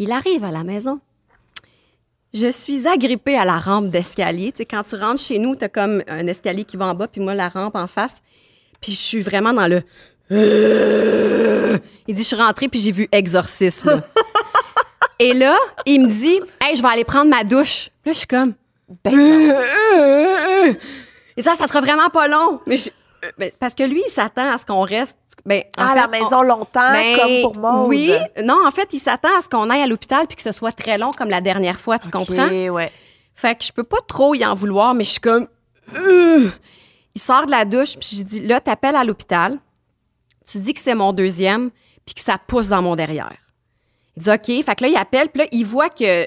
[0.00, 1.00] Il arrive à la maison.
[2.34, 4.52] Je suis agrippée à la rampe d'escalier.
[4.52, 7.08] Tu sais, quand tu rentres chez nous, t'as comme un escalier qui va en bas,
[7.08, 8.16] puis moi, la rampe en face.
[8.80, 9.82] Puis je suis vraiment dans le...
[12.06, 14.02] Il dit, je suis rentrée, puis j'ai vu Exorciste, là.
[15.20, 17.90] Et là, il me dit, hey, je vais aller prendre ma douche.
[18.04, 18.54] Là, je suis comme,
[19.04, 19.56] Ben,
[21.36, 22.60] et ça, ça sera vraiment pas long.
[22.66, 22.90] Mais je-
[23.24, 25.16] euh, ben, parce que lui, il s'attend à ce qu'on reste.
[25.46, 27.84] Ben, en à fait, la on- maison longtemps, ben, comme pour moi.
[27.86, 28.12] Oui,
[28.42, 30.72] non, en fait, il s'attend à ce qu'on aille à l'hôpital puis que ce soit
[30.72, 32.48] très long comme la dernière fois, tu comprends?
[32.48, 32.92] ouais.
[33.34, 35.46] Fait que je peux pas trop y en vouloir, mais je suis comme.
[35.94, 36.50] Euh.
[37.14, 39.58] Il sort de la douche, puis je dis là, t'appelles à l'hôpital,
[40.50, 41.70] tu dis que c'est mon deuxième,
[42.04, 43.32] puis que ça pousse dans mon derrière.
[44.16, 44.64] Il dit OK.
[44.64, 46.26] Fait que là, il appelle, puis là, il voit que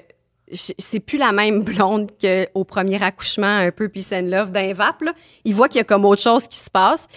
[0.51, 5.01] c'est plus la même blonde qu'au premier accouchement, un peu peace and love d'un vape.
[5.01, 5.13] Là.
[5.45, 7.07] Il voit qu'il y a comme autre chose qui se passe.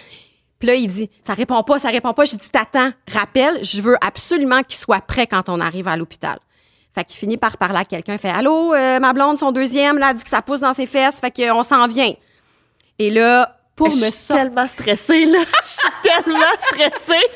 [0.59, 2.25] Puis là, il dit Ça répond pas, ça répond pas.
[2.25, 6.39] J'ai dit T'attends, rappelle, je veux absolument qu'il soit prêt quand on arrive à l'hôpital.
[6.93, 8.17] Fait qu'il finit par parler à quelqu'un.
[8.17, 11.19] Fait Allô, euh, ma blonde, son deuxième, là, dit que ça pousse dans ses fesses.
[11.19, 12.13] Fait qu'on s'en vient.
[12.99, 14.45] Et là, pour je me suis sortir.
[14.45, 15.39] tellement stressée, là.
[15.63, 17.27] Je suis tellement stressée.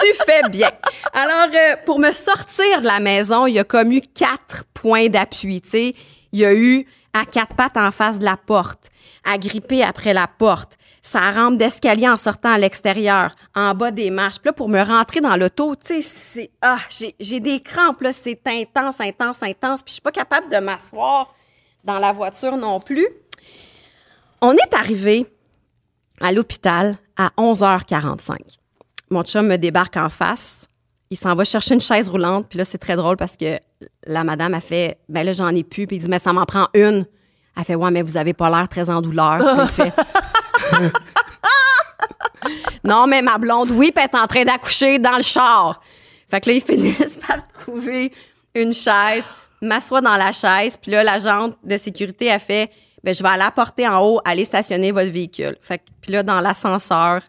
[0.00, 0.70] tu fais bien.
[1.12, 5.08] Alors, euh, pour me sortir de la maison, il y a comme eu quatre points
[5.08, 5.60] d'appui.
[5.60, 5.94] Tu sais,
[6.32, 8.90] il y a eu à quatre pattes en face de la porte,
[9.24, 14.10] à gripper après la porte, sa rampe d'escalier en sortant à l'extérieur, en bas des
[14.10, 14.38] marches.
[14.38, 18.00] Puis là, pour me rentrer dans l'auto, tu sais, c'est ah, j'ai j'ai des crampes
[18.00, 19.82] là, c'est intense, intense, intense.
[19.82, 21.32] Puis je suis pas capable de m'asseoir
[21.84, 23.06] dans la voiture non plus.
[24.40, 25.26] On est arrivé
[26.20, 28.58] à l'hôpital à 11h45
[29.14, 30.66] mon chum me débarque en face.
[31.10, 32.46] Il s'en va chercher une chaise roulante.
[32.48, 33.58] Puis là, c'est très drôle parce que
[34.06, 35.86] la madame a fait Ben là, j'en ai plus.
[35.86, 37.06] Puis il dit Mais ça m'en prend une.
[37.56, 39.70] Elle fait Ouais, mais vous avez pas l'air très en douleur.
[39.70, 39.92] Fait
[42.84, 45.80] Non, mais ma blonde, oui, puis est en train d'accoucher dans le char.
[46.28, 48.12] Fait que là, ils finissent par trouver
[48.54, 49.24] une chaise,
[49.62, 50.76] m'assoit dans la chaise.
[50.76, 52.70] Puis là, l'agente de sécurité a fait
[53.04, 55.56] ben, je vais aller apporter en haut, aller stationner votre véhicule.
[55.60, 57.20] Fait que, puis là, dans l'ascenseur,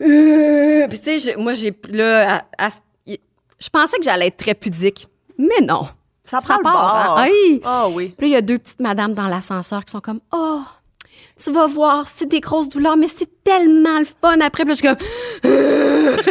[0.00, 2.70] euh, puis tu sais, je- moi, j'ai là, à- à-
[3.06, 5.06] je pensais que j'allais être très pudique,
[5.38, 5.88] mais non.
[6.24, 6.72] Ça prend le part,
[7.06, 7.18] bord.
[7.18, 7.26] hein?
[7.26, 7.60] Hey!
[7.64, 8.14] Ah oui.
[8.16, 10.60] Puis là, il y a deux petites madames dans l'ascenseur qui sont comme Oh,
[11.42, 14.64] tu vas voir, c'est des grosses douleurs, mais c'est tellement le fun après.
[14.64, 15.42] Puis là, je suis comme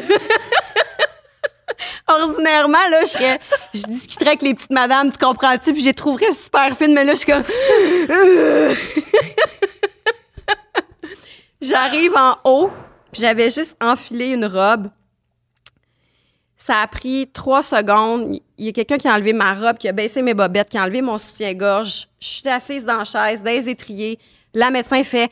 [2.08, 3.40] Ordinairement, là, je, serais-
[3.74, 5.74] je discuterais avec les petites madames, tu comprends-tu?
[5.74, 7.44] Puis je les trouverais super fines, mais là, je suis comme
[11.62, 12.72] J'arrive en haut,
[13.12, 14.90] puis j'avais juste enfilé une robe.
[16.58, 18.40] Ça a pris trois secondes.
[18.58, 20.78] Il y a quelqu'un qui a enlevé ma robe, qui a baissé mes bobettes, qui
[20.78, 22.08] a enlevé mon soutien-gorge.
[22.20, 24.20] Je suis assise dans la chaise, dans les étriers.
[24.54, 25.32] La médecin fait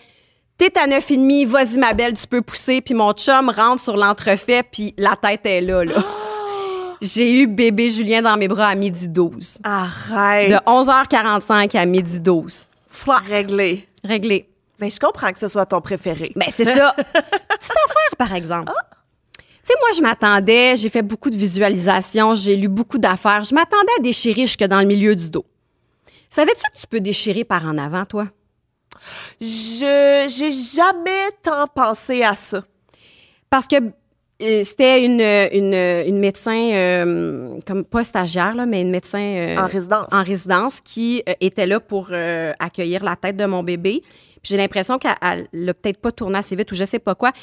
[0.58, 2.82] T'es à 9,5, vas-y, ma belle, tu peux pousser.
[2.82, 6.04] Puis mon chum rentre sur l'entrefait, puis la tête est là, là.
[7.02, 9.60] J'ai eu bébé Julien dans mes bras à midi 12.
[9.64, 10.52] Arrête.
[10.52, 12.68] De 11h45 à midi 12.
[12.89, 13.88] Fouah, Réglé.
[14.04, 14.50] réglé.
[14.80, 16.32] Mais je comprends que ce soit ton préféré.
[16.36, 16.93] Ben, c'est ça.
[16.97, 18.72] Petite affaire, par exemple.
[19.38, 23.43] Tu sais, moi, je m'attendais, j'ai fait beaucoup de visualisations, j'ai lu beaucoup d'affaires.
[23.43, 25.45] Je m'attendais à déchirer jusque dans le milieu du dos.
[26.30, 28.28] Savais-tu que tu peux déchirer par en avant, toi?
[29.41, 32.64] Je j'ai jamais tant pensé à ça.
[33.50, 33.76] Parce que
[34.40, 39.68] c'était une, une, une médecin, euh, comme pas stagiaire, là, mais une médecin euh, En
[39.68, 40.08] résidence.
[40.14, 42.12] en résidence qui euh, était là pour
[42.60, 44.02] accueillir la tête de mon bébé.
[44.42, 47.16] Puis j'ai l'impression qu'elle elle l'a peut-être pas tourné assez vite ou je sais pas
[47.16, 47.34] quoi.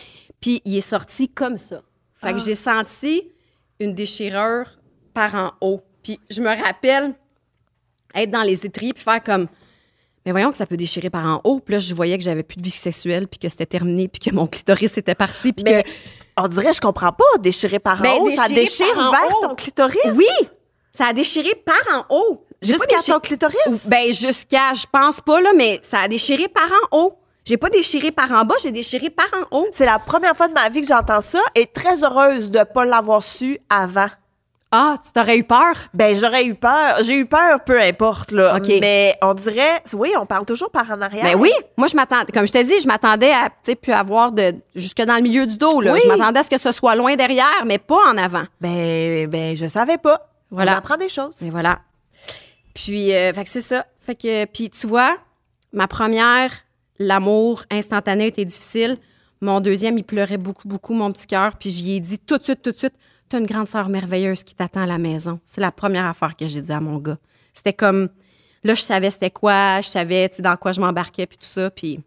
[0.41, 1.83] Puis il est sorti comme ça.
[2.15, 2.33] Fait Ah.
[2.33, 3.23] que j'ai senti
[3.79, 4.79] une déchirure
[5.13, 5.83] par en haut.
[6.03, 7.13] Puis je me rappelle
[8.15, 9.49] être dans les étriers puis faire comme
[10.25, 11.61] mais voyons que ça peut déchirer par en haut.
[11.61, 14.19] Puis là, je voyais que j'avais plus de vie sexuelle, puis que c'était terminé, puis
[14.19, 15.89] que mon clitoris était parti, puis Mais que
[16.37, 19.47] on dirait, je comprends pas, déchirer par en Ben, haut, ça déchire vers haut.
[19.49, 19.97] ton clitoris?
[20.14, 20.26] oui,
[20.93, 21.76] ça a déchiré par
[22.11, 22.43] en haut.
[22.62, 23.87] Jusqu'à déchiré- ton clitoris?
[23.87, 27.18] Ben jusqu'à, je pense pas là, mais ça a déchiré par en haut.
[27.45, 29.66] J'ai pas déchiré par en bas, j'ai déchiré par en haut.
[29.72, 32.84] C'est la première fois de ma vie que j'entends ça et très heureuse de pas
[32.84, 34.09] l'avoir su avant.
[34.79, 35.74] Ah, tu t'aurais eu peur?
[35.95, 37.03] Ben, j'aurais eu peur.
[37.03, 38.59] J'ai eu peur, peu importe, là.
[38.81, 41.24] Mais on dirait, oui, on parle toujours par en arrière.
[41.24, 44.33] Ben oui, moi je m'attendais, comme je t'ai dit, je m'attendais à, tu sais, avoir
[44.33, 45.95] de jusque dans le milieu du dos là.
[45.95, 46.01] Oui.
[46.05, 48.45] Je m'attendais à ce que ce soit loin derrière, mais pas en avant.
[48.61, 50.29] Ben, ben, je savais pas.
[50.51, 50.74] Voilà.
[50.74, 51.43] On apprend des choses.
[51.43, 51.81] Et voilà.
[52.74, 53.87] Puis, euh, fait que c'est ça.
[54.05, 55.16] Fait que, puis tu vois,
[55.72, 56.51] ma première,
[56.99, 58.99] l'amour instantané était difficile.
[59.41, 61.57] Mon deuxième, il pleurait beaucoup, beaucoup, mon petit cœur.
[61.59, 62.95] Puis j'y ai dit tout de suite, tout de suite,
[63.29, 65.41] t'as une grande sœur merveilleuse qui t'attend à la maison.
[65.47, 67.18] C'est la première affaire que j'ai dit à mon gars.
[67.53, 68.09] C'était comme,
[68.64, 71.70] là, je savais c'était quoi, je savais, dans quoi je m'embarquais, puis tout ça.
[71.70, 72.01] Puis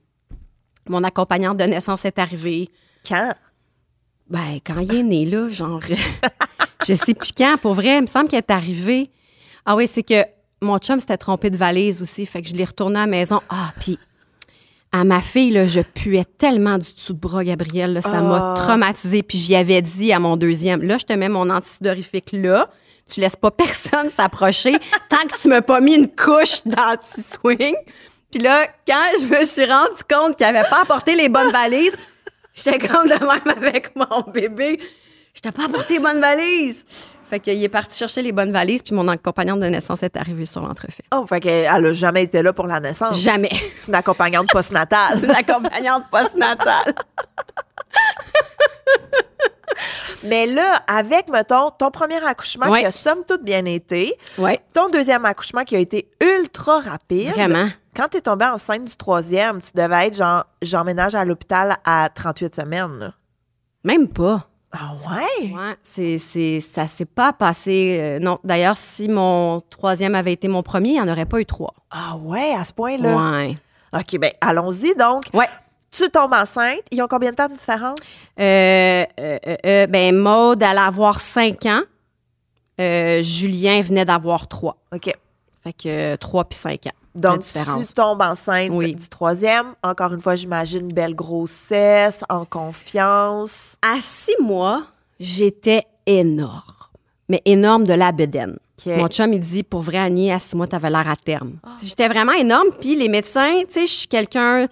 [0.87, 2.69] mon accompagnante de naissance est arrivée.
[3.07, 3.33] Quand?
[4.29, 5.81] Ben, quand il est né, là, genre,
[6.87, 9.09] je sais plus quand, pour vrai, il me semble qu'il est arrivé.
[9.65, 10.23] Ah oui, c'est que
[10.61, 13.41] mon chum s'était trompé de valise aussi, fait que je l'ai retourné à la maison.
[13.49, 13.97] Ah, puis
[14.91, 18.53] à ma fille, là, je puais tellement du dessous de bras, Gabriel, là, ça m'a
[18.53, 18.53] Ah.
[18.57, 22.69] traumatisée, puis j'y avais dit à mon deuxième, là, je te mets mon antisudorifique là,
[23.11, 24.73] tu laisses pas personne s'approcher
[25.09, 27.75] tant que tu m'as pas mis une couche d'anti-swing.
[28.31, 31.97] Puis là, quand je me suis rendu compte qu'il avait pas apporté les bonnes valises,
[32.53, 34.79] J'étais comme de même avec mon bébé.
[35.33, 36.83] Je t'ai pas apporté les bonnes valises.
[37.29, 40.45] Fait qu'il est parti chercher les bonnes valises, puis mon accompagnante de naissance est arrivée
[40.45, 41.03] sur l'entrefait.
[41.13, 43.19] Oh, fait qu'elle a jamais été là pour la naissance.
[43.21, 43.51] Jamais.
[43.75, 45.17] C'est une accompagnante postnatale.
[45.19, 46.95] C'est une accompagnante postnatale.
[50.25, 52.81] Mais là, avec, mettons, ton premier accouchement Ouais.
[52.81, 54.13] qui a somme toute bien été,
[54.73, 57.29] ton deuxième accouchement qui a été ultra rapide.
[57.29, 57.69] vraiment.
[57.95, 62.55] Quand t'es tombée enceinte du troisième, tu devais être genre, j'emménage à l'hôpital à 38
[62.55, 62.99] semaines.
[62.99, 63.13] là.
[63.85, 64.48] Même pas.
[64.71, 65.51] Ah ouais?
[65.51, 67.97] Ouais, c'est, c'est, ça s'est pas passé.
[67.99, 71.39] euh, non, d'ailleurs, si mon troisième avait été mon premier, il n'y en aurait pas
[71.41, 71.73] eu trois.
[71.89, 73.15] Ah ouais, à ce point-là?
[73.15, 73.55] Ouais.
[73.93, 75.23] OK, ben allons-y donc.
[75.33, 75.47] Ouais.
[75.91, 76.83] Tu tombes enceinte.
[76.91, 77.97] Ils ont combien de temps de différence?
[78.39, 81.81] Euh, euh, euh, euh, ben, Maude allait avoir cinq ans.
[82.77, 84.77] Julien venait d'avoir trois.
[84.93, 85.11] OK.
[85.63, 86.98] Fait que trois puis cinq ans.
[87.15, 88.95] Donc, tu tombes enceinte Oui.
[88.95, 89.73] du troisième.
[89.83, 93.75] Encore une fois, j'imagine une belle grossesse, en confiance.
[93.81, 94.83] À six mois,
[95.19, 96.63] j'étais énorme.
[97.27, 98.57] Mais énorme de la bedaine.
[98.85, 101.57] Mon chum, il dit, pour vrai, Annie, à six mois, t'avais l'air à terme.
[101.83, 102.69] J'étais vraiment énorme.
[102.79, 104.67] Puis les médecins, tu sais, je suis quelqu'un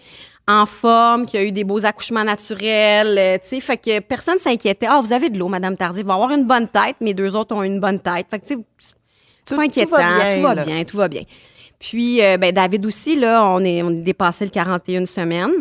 [0.47, 4.39] en forme, qui a eu des beaux accouchements naturels, euh, tu sais, fait que personne
[4.39, 4.87] s'inquiétait.
[4.89, 6.95] Ah, vous avez de l'eau, Madame Tardy, va avoir une bonne tête.
[7.01, 8.27] Mes deux autres ont une bonne tête.
[8.29, 8.95] Fait que, tu sais,
[9.43, 9.89] c'est pas inquiétant.
[9.89, 11.23] tout va bien, Tout va bien, tout va bien.
[11.79, 15.51] Puis, euh, ben, David aussi, là, on est, on est dépassé le 41 semaines.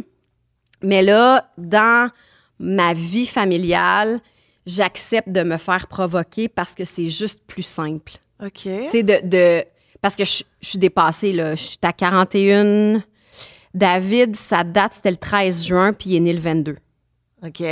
[0.83, 2.11] Mais là, dans
[2.59, 4.21] ma vie familiale,
[4.67, 8.12] j'accepte de me faire provoquer parce que c'est juste plus simple.
[8.43, 8.51] OK.
[8.62, 9.64] Tu sais, de, de-
[10.01, 11.55] Parce que je, je suis dépassée, là.
[11.55, 13.03] Je suis à 41.
[13.75, 16.77] David, sa date, c'était le 13 juin, puis il est né le 22.
[17.47, 17.62] OK.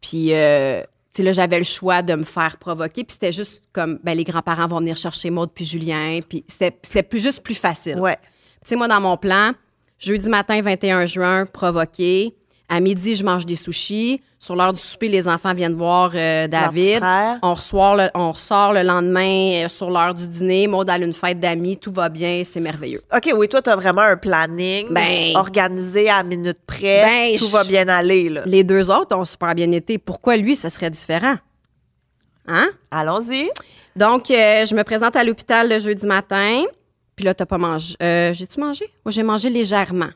[0.00, 0.82] Puis, euh,
[1.14, 3.04] tu sais, là, j'avais le choix de me faire provoquer.
[3.04, 6.18] Puis c'était juste comme, ben, les grands-parents vont venir chercher Maud puis Julien.
[6.28, 8.00] Puis c'était plus, juste plus facile.
[8.00, 8.18] Ouais.
[8.62, 9.52] Tu sais, moi, dans mon plan,
[10.00, 12.34] jeudi matin, 21 juin, provoqué.
[12.68, 14.22] À midi, je mange des sushis.
[14.38, 17.00] Sur l'heure du souper, les enfants viennent voir euh, David.
[17.42, 20.66] On, reçoit le- on ressort le lendemain euh, sur l'heure du dîner.
[20.66, 21.76] Maud a une fête d'amis.
[21.78, 22.42] Tout va bien.
[22.44, 23.02] C'est merveilleux.
[23.14, 27.02] OK, oui, toi, tu as vraiment un planning Ben- organisé à minute près.
[27.02, 28.42] Ben, Tout va bien aller, là.
[28.46, 29.98] Les deux autres ont super bien été.
[29.98, 31.36] Pourquoi lui, ce serait différent?
[32.46, 32.70] Hein?
[32.90, 33.50] Allons-y.
[33.96, 36.62] Donc, euh, je me présente à l'hôpital le jeudi matin.
[37.16, 37.94] Puis là, t'as pas mangé.
[38.02, 38.86] Euh, J'ai-tu mangé?
[39.04, 40.10] Moi, j'ai mangé légèrement.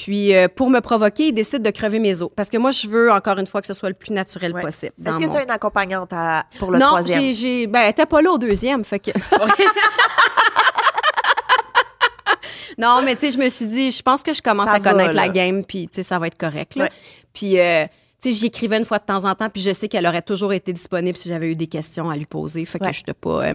[0.00, 2.30] Puis, euh, pour me provoquer, il décide de crever mes os.
[2.36, 4.62] Parce que moi, je veux, encore une fois, que ce soit le plus naturel Ouais.
[4.62, 4.92] possible.
[5.04, 7.20] Est-ce que mon- tu as une accompagnante à- pour le non, troisième?
[7.20, 9.10] j'ai, j'ai, ben, elle était pas là au deuxième, fait que.
[12.78, 14.78] non, mais tu sais, je me suis dit, je pense que je commence Ça à
[14.78, 15.26] va, connaître là.
[15.26, 16.76] la game, puis tu sais, ça va être correct.
[16.76, 16.84] Là.
[16.84, 16.90] Ouais.
[17.32, 17.84] Puis, euh,
[18.22, 20.22] tu sais, j'y écrivais une fois de temps en temps, puis je sais qu'elle aurait
[20.22, 23.14] toujours été disponible si j'avais eu des questions à lui poser, fait que je n'étais
[23.14, 23.46] pas.
[23.48, 23.54] euh,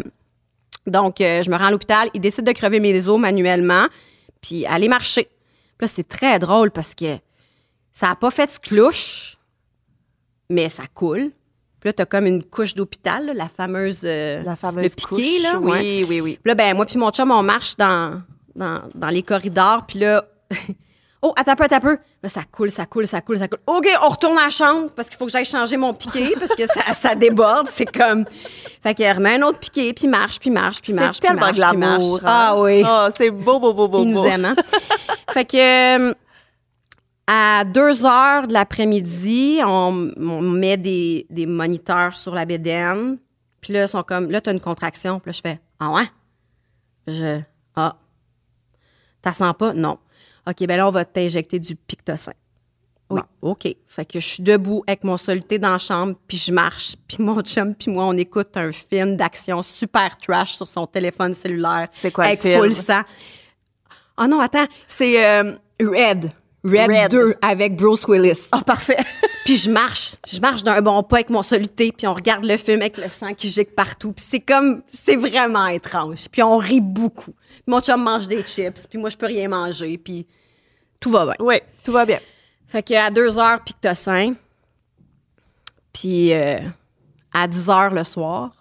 [0.87, 3.85] Donc, je me rends à l'hôpital, il décide de crever mes os manuellement,
[4.41, 5.29] puis aller marcher.
[5.83, 7.17] Là, c'est très drôle parce que
[7.91, 9.37] ça n'a pas fait de clouche,
[10.49, 11.31] mais ça coule.
[11.81, 13.99] Puis là, t'as comme une couche d'hôpital, la fameuse.
[14.05, 15.41] euh, La fameuse le piqué, couche.
[15.43, 15.59] là.
[15.59, 15.79] ouais.
[15.81, 16.39] Oui, oui, oui.
[16.41, 18.21] Puis là, ben, moi puis mon chum, on marche dans,
[18.55, 19.85] dans, dans les corridors.
[19.85, 20.25] Puis là,
[21.23, 21.97] oh, attends un peu, attends un peu.
[22.21, 23.59] Là, ça coule, ça coule, ça coule, ça coule.
[23.65, 26.53] OK, on retourne à la chambre parce qu'il faut que j'aille changer mon piqué parce
[26.53, 27.69] que ça, ça déborde.
[27.71, 28.25] C'est comme.
[28.81, 31.15] Fait qu'elle remet un autre piqué, puis marche, puis marche, puis marche.
[31.15, 32.21] C'est puis tellement marche, puis glamour.
[32.21, 32.23] marche.
[32.25, 32.61] Ah hein?
[32.61, 32.83] oui.
[32.85, 34.55] Ah, c'est beau, beau, beau, beau, Il nous aime, hein?
[35.31, 36.13] fait que euh,
[37.25, 43.17] à 2 heures de l'après-midi, on, on met des, des moniteurs sur la bédaine.
[43.61, 45.19] Puis là, ils sont comme, là, t'as une contraction.
[45.19, 46.11] Puis là, je fais, ah ouais?
[47.07, 47.39] Je,
[47.75, 47.95] ah.
[49.21, 49.73] T'as sens pas?
[49.73, 49.97] Non.
[50.47, 52.33] OK, ben là, on va t'injecter du Pictocin.
[53.09, 53.21] Oui.
[53.41, 53.67] Bon, OK.
[53.85, 57.17] Fait que je suis debout avec mon soluté dans la chambre, puis je marche, puis
[57.19, 61.89] mon chum, puis moi, on écoute un film d'action super trash sur son téléphone cellulaire.
[61.93, 62.59] C'est quoi le avec film?
[62.59, 63.01] full sang.
[64.17, 66.31] Oh non, attends, c'est euh, Red.
[66.63, 66.89] Red.
[66.89, 67.11] Red.
[67.11, 68.49] 2 avec Bruce Willis.
[68.55, 68.97] Oh, parfait.
[69.45, 72.55] Puis je marche, je marche d'un bon pas avec mon soluté, puis on regarde le
[72.55, 74.13] film avec le sang qui gicle partout.
[74.13, 76.29] Puis c'est comme, c'est vraiment étrange.
[76.31, 77.33] Puis on rit beaucoup.
[77.33, 80.25] Puis mon chum mange des chips, puis moi je peux rien manger, puis
[81.01, 81.35] tout va bien.
[81.39, 82.19] oui, tout va bien.
[82.67, 84.35] Fait qu'à 2 heures pitocin,
[85.91, 86.59] puis euh,
[87.33, 88.51] à 10 heures le soir,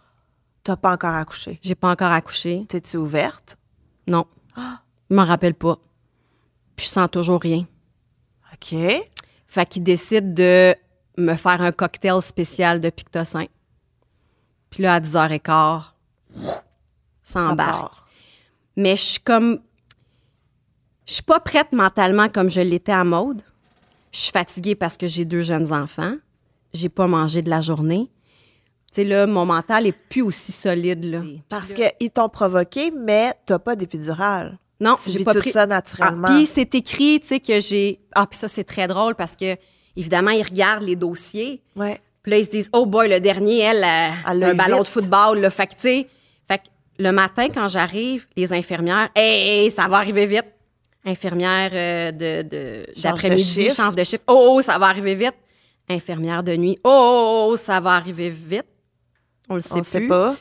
[0.64, 1.58] T'as pas encore accouché.
[1.62, 2.66] j'ai pas encore accouché.
[2.68, 3.56] T'es-tu ouverte?
[4.08, 4.26] Non.
[5.10, 5.78] Je m'en rappelle pas.
[6.74, 7.66] Puis je sens toujours rien.
[8.62, 8.74] OK.
[9.46, 10.74] Fait qu'il décide de
[11.18, 13.46] me faire un cocktail spécial de Pictocin.
[14.70, 15.40] Puis là, à 10h15,
[16.34, 16.62] ça
[17.22, 17.80] Ça embarque.
[17.80, 18.06] part.
[18.76, 19.60] Mais je suis comme.
[21.06, 23.42] Je suis pas prête mentalement comme je l'étais à mode.
[24.12, 26.14] Je suis fatiguée parce que j'ai deux jeunes enfants.
[26.72, 28.10] J'ai pas mangé de la journée.
[28.86, 31.20] Tu sais, là, mon mental est plus aussi solide, là.
[31.48, 34.58] Parce qu'ils t'ont provoqué, mais t'as pas d'épidurale.
[34.82, 35.52] Non, j'ai pas tout pris.
[35.52, 36.28] ça naturellement.
[36.30, 38.00] Ah, puis c'est écrit, tu sais, que j'ai.
[38.14, 39.56] Ah, puis ça, c'est très drôle parce que,
[39.96, 41.62] évidemment, ils regardent les dossiers.
[41.76, 42.00] ouais.
[42.22, 43.84] Puis là, ils se disent, oh boy, le dernier, elle,
[44.30, 45.50] Elle un ballon de football, là.
[45.50, 46.08] Fait que, tu sais,
[46.48, 46.62] fait que
[47.00, 50.46] le matin, quand j'arrive, les infirmières, hey, hey, ça va arriver vite.
[51.04, 54.22] Infirmière euh, de, d'après-midi, change de chiffre.
[54.28, 55.34] Oh, oh, ça va arriver vite.
[55.88, 58.66] Infirmière de nuit, oh, oh, oh, ça va arriver vite.
[59.48, 59.84] On le sait On plus.
[59.84, 60.36] sait pas.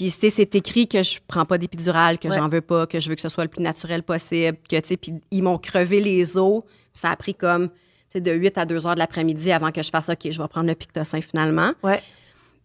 [0.00, 2.36] Puis, c'est écrit que je prends pas d'épidurale, que Ouais.
[2.38, 4.88] j'en veux pas, que je veux que ce soit le plus naturel possible, que, tu
[4.88, 6.62] sais, puis ils m'ont crevé les os.
[6.94, 7.74] Ça a pris comme, tu
[8.14, 10.48] sais, de 8 à 2 heures de l'après-midi avant que je fasse, OK, je vais
[10.48, 11.72] prendre le Pictocin finalement.
[11.82, 12.02] Ouais.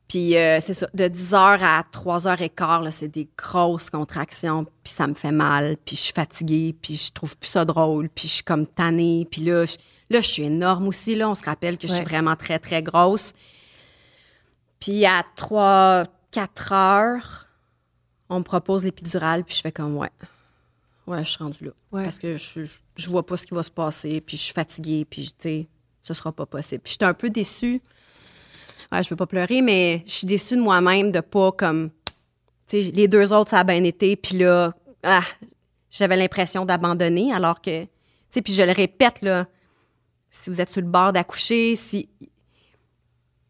[0.07, 3.27] Puis, euh, c'est ça, de 10 heures à 3 heures et quart, là, c'est des
[3.37, 7.49] grosses contractions, puis ça me fait mal, puis je suis fatiguée, puis je trouve plus
[7.49, 9.75] ça drôle, puis je suis comme tannée, puis là, je,
[10.09, 12.81] là, je suis énorme aussi, là, on se rappelle que je suis vraiment très, très
[12.81, 13.33] grosse.
[14.79, 16.05] Puis à 3,
[16.35, 17.47] 4 heures,
[18.27, 20.11] on me propose l'épidurale, puis je fais comme, ouais,
[21.07, 21.71] ouais, je suis rendue là.
[21.93, 22.03] Ouais.
[22.03, 24.53] Parce que je, je, je vois pas ce qui va se passer, puis je suis
[24.53, 25.67] fatiguée, puis, tu sais,
[26.03, 26.81] ce sera pas possible.
[26.83, 27.81] Puis j'étais un peu déçue.
[28.91, 31.89] Ouais, je veux pas pleurer, mais je suis déçue de moi-même de pas comme.
[32.67, 34.73] Tu sais, les deux autres, ça a bien été, puis là,
[35.03, 35.23] ah,
[35.89, 37.83] j'avais l'impression d'abandonner, alors que.
[37.85, 37.89] Tu
[38.29, 39.47] sais, puis je le répète, là,
[40.31, 42.09] si vous êtes sur le bord d'accoucher, si.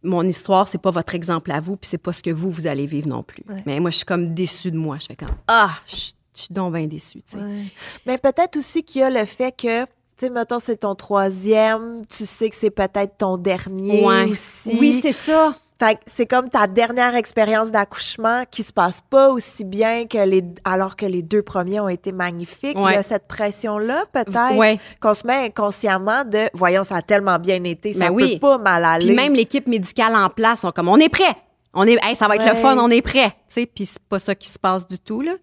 [0.05, 2.67] Mon histoire, c'est pas votre exemple à vous, puis c'est pas ce que vous, vous
[2.67, 3.43] allez vivre non plus.
[3.49, 3.63] Ouais.
[3.65, 4.97] Mais moi, je suis comme déçue de moi.
[4.99, 7.43] Je fais comme, ah, je je suis donc bien déçue, tu sais.
[7.43, 7.63] Ouais.
[8.05, 9.89] Mais peut-être aussi qu'il y a le fait que, tu
[10.19, 14.25] sais, mettons, c'est ton troisième, tu sais que c'est peut-être ton dernier Ouais.
[14.29, 14.77] aussi.
[14.79, 15.55] Oui, c'est ça.
[15.77, 20.17] Fait que c'est comme ta dernière expérience d'accouchement qui se passe pas aussi bien que
[20.25, 22.77] les alors que les deux premiers ont été magnifiques.
[22.77, 24.79] Il y a cette pression là peut-être Ouais.
[25.01, 28.39] qu'on se met inconsciemment de voyons ça a tellement bien été, ça Ben peut oui.
[28.39, 29.07] pas mal aller.
[29.07, 31.35] Puis même l'équipe médicale en place sont comme on est prêt.
[31.73, 34.01] On est hey, ça va être le fun, on est prêt, tu sais, puis c'est
[34.07, 35.33] pas ça qui se passe du tout là.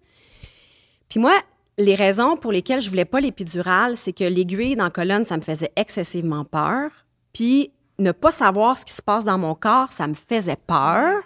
[1.09, 1.33] Puis moi,
[1.77, 5.37] les raisons pour lesquelles je voulais pas l'épidurale, c'est que l'aiguille dans la colonne, ça
[5.37, 6.89] me faisait excessivement peur.
[7.33, 11.21] Puis ne pas savoir ce qui se passe dans mon corps, ça me faisait peur.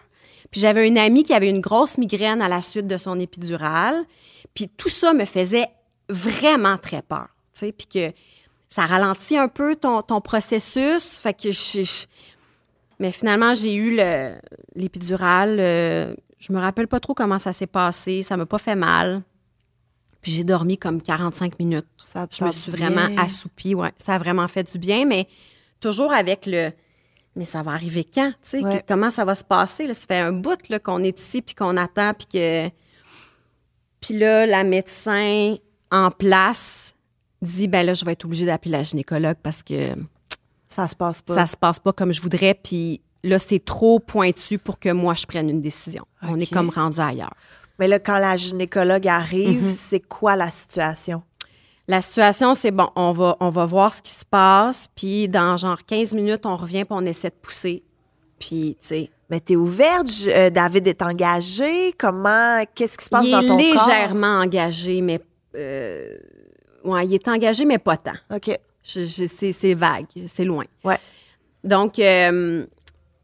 [0.51, 4.03] Puis j'avais une amie qui avait une grosse migraine à la suite de son épidurale.
[4.53, 5.67] Puis tout ça me faisait
[6.09, 7.27] vraiment très peur.
[7.59, 8.11] Puis que
[8.69, 11.19] ça ralentit un peu ton, ton processus.
[11.19, 12.05] Fait que je, je-
[12.99, 14.35] Mais finalement, j'ai eu le-
[14.75, 15.57] l'épidurale.
[15.59, 18.23] euh, je me rappelle pas trop comment ça s'est passé.
[18.23, 19.23] Ça m'a pas fait mal.
[20.21, 21.85] Puis j'ai dormi comme 45 minutes.
[22.05, 23.75] Ça Je me suis vraiment assoupie.
[23.75, 23.91] Ouais.
[23.97, 25.27] Ça a vraiment fait du bien, mais
[25.79, 26.71] toujours avec le.
[27.35, 28.31] Mais ça va arriver quand?
[28.43, 28.83] tu sais, Ouais.
[28.87, 29.85] comment ça va se passer?
[29.87, 29.93] Là?
[29.93, 32.69] Ça fait un bout qu'on est ici, puis qu'on attend, puis que.
[34.01, 35.55] Puis là, la médecin
[35.91, 36.95] en place
[37.41, 39.91] dit ben là, je vais être obligée d'appeler la gynécologue parce que
[40.67, 41.35] Ça se passe pas.
[41.35, 45.13] ça se passe pas comme je voudrais, puis là, c'est trop pointu pour que moi,
[45.13, 46.05] je prenne une décision.
[46.23, 47.33] On est comme rendu ailleurs.
[47.79, 49.71] Mais là quand la gynécologue arrive, Mhm.
[49.71, 51.21] c'est quoi la situation?
[51.87, 55.55] La situation, c'est bon, on va, on va voir ce qui se passe, puis dans
[55.55, 57.83] genre 15 minutes, on revient, puis on essaie de pousser.
[58.39, 63.09] Puis, tu sais, Mais t'es ouverte, je- euh, David est engagé, comment qu'est-ce qui se
[63.09, 63.87] passe il dans est ton corps?
[63.87, 65.19] légèrement engagé, mais.
[65.55, 66.15] euh,
[66.85, 68.13] ouais, il est engagé, mais pas tant.
[68.33, 68.57] OK.
[68.83, 70.63] Je- je- c'est, c'est vague, c'est loin.
[70.83, 70.97] Ouais.
[71.63, 72.65] Donc, euh,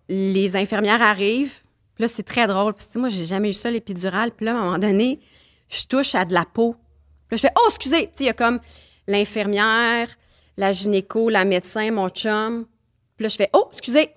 [0.09, 1.59] les infirmières arrivent.
[1.95, 2.73] Puis là, c'est très drôle.
[2.73, 4.31] Puis, moi, j'ai jamais eu ça, l'épidurale.
[4.31, 5.19] Puis là, à un moment donné,
[5.69, 6.75] je touche à de la peau.
[7.35, 8.11] Puis je fais Oh, excusez!
[8.19, 8.59] Il y a comme
[9.07, 10.07] l'infirmière,
[10.57, 12.65] la gynéco, la médecin, mon chum.
[13.17, 14.11] Puis là, je fais Oh, excusez!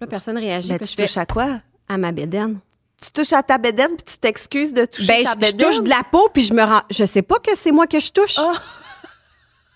[0.00, 0.72] Là, personne réagit.
[0.72, 1.60] Mais Puis tu je fais touches à quoi?
[1.88, 2.58] à ma bédaine.
[3.00, 5.80] Tu touches à ta bédaine puis tu t'excuses de toucher Ben, ta je, je touche
[5.82, 6.82] de la peau, puis je me rends.
[6.90, 8.34] Je sais pas que c'est moi que je touche.
[8.38, 8.54] Ah!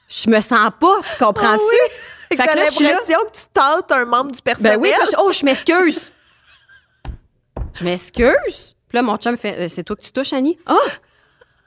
[0.08, 1.62] je me sens pas, tu comprends-tu?
[1.62, 1.86] Ah
[2.30, 2.36] oui?
[2.36, 2.64] Fait T'as que là.
[2.64, 4.78] l'impression que tu tentes un membre du personnel?
[4.78, 6.10] Ben oui, je- oh, je m'excuse.
[7.74, 8.74] Je m'excuse.
[8.88, 10.58] Puis là, mon chum fait, Euh, c'est toi que tu touches, Annie?
[10.66, 10.74] Ah!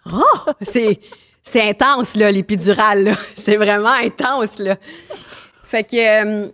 [0.05, 0.53] Ah!
[0.61, 0.99] C'est,
[1.43, 3.15] c'est intense, là, l'épidural, là.
[3.35, 4.75] C'est vraiment intense, là.
[5.63, 6.45] Fait que.
[6.45, 6.49] euh,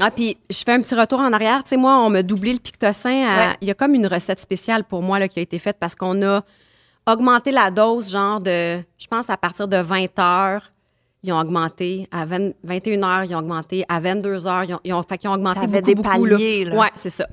[0.00, 1.62] ah, puis je fais un petit retour en arrière.
[1.62, 3.26] Tu sais, moi, on m'a doublé le pictocin.
[3.26, 3.56] à- Ouais.
[3.60, 5.94] Il y a comme une recette spéciale pour moi là, qui a été faite parce
[5.94, 6.42] qu'on a
[7.06, 8.78] augmenté la dose, genre de.
[8.98, 10.72] Je pense à partir de 20 heures.
[11.22, 14.64] Ils ont augmenté à 20 21 heures, ils ont augmenté à 22 heures.
[14.64, 16.76] Ils ont, ils ont, fait qu'ils ont augmenté beaucoup, des beaucoup, paliers, là.
[16.76, 17.26] Ouais, c'est ça.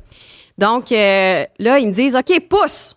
[0.58, 2.96] Donc, euh, là, ils me disent, OK, pousse.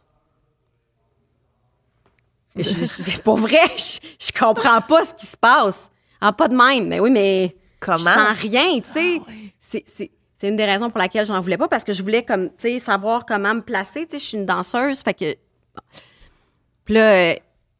[2.56, 5.90] Je- je- pour vrai, je, je comprends pas ce qui se passe.
[6.20, 6.88] Ah, pas de même.
[6.88, 7.98] Mais oui, mais Comment?
[7.98, 9.20] je sens rien, tu sais.
[9.60, 12.22] C'est- C'est c'est une des raisons pour laquelle j'en voulais pas parce que je voulais
[12.22, 14.04] comme, tu sais, savoir comment me placer.
[14.06, 15.34] Tu sais, je suis une danseuse, fait que.
[16.84, 17.34] Puis là, euh,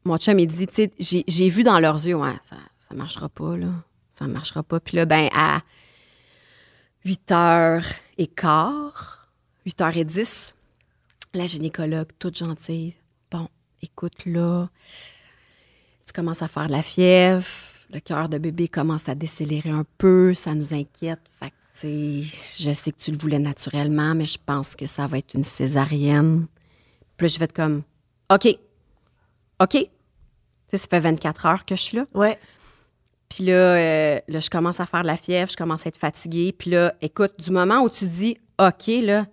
[0.04, 2.56] mon chum, il dit, tu sais, j'ai- j'ai vu dans leurs yeux, ouais, ça,
[2.88, 3.66] ça marchera pas, là.
[4.18, 4.80] Ça marchera pas.
[4.80, 5.60] Puis là, ben, à
[7.04, 8.92] 8h15,
[9.66, 10.52] 8h10,
[11.34, 12.94] la gynécologue, toute gentille.
[13.84, 14.68] Écoute, là,
[16.06, 17.44] tu commences à faire de la fièvre,
[17.92, 21.20] le cœur de bébé commence à décélérer un peu, ça nous inquiète.
[21.38, 25.18] Fait que, je sais que tu le voulais naturellement, mais je pense que ça va
[25.18, 26.46] être une césarienne.
[27.18, 27.82] Puis là, je vais être comme,
[28.32, 28.58] OK,
[29.60, 29.70] OK.
[29.72, 29.86] Tu
[30.70, 32.06] sais, ça fait 24 heures que je suis là.
[32.14, 32.38] Ouais.
[33.28, 35.98] Puis là, euh, là, je commence à faire de la fièvre, je commence à être
[35.98, 36.54] fatiguée.
[36.56, 39.26] Puis là, écoute, du moment où tu dis OK, là,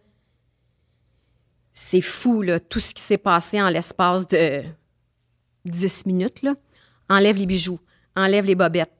[1.74, 4.64] c'est fou, là, tout ce qui s'est passé en l'espace de
[5.66, 6.56] 10 minutes, là.
[7.10, 7.80] Enlève les bijoux,
[8.16, 8.94] enlève les bobettes.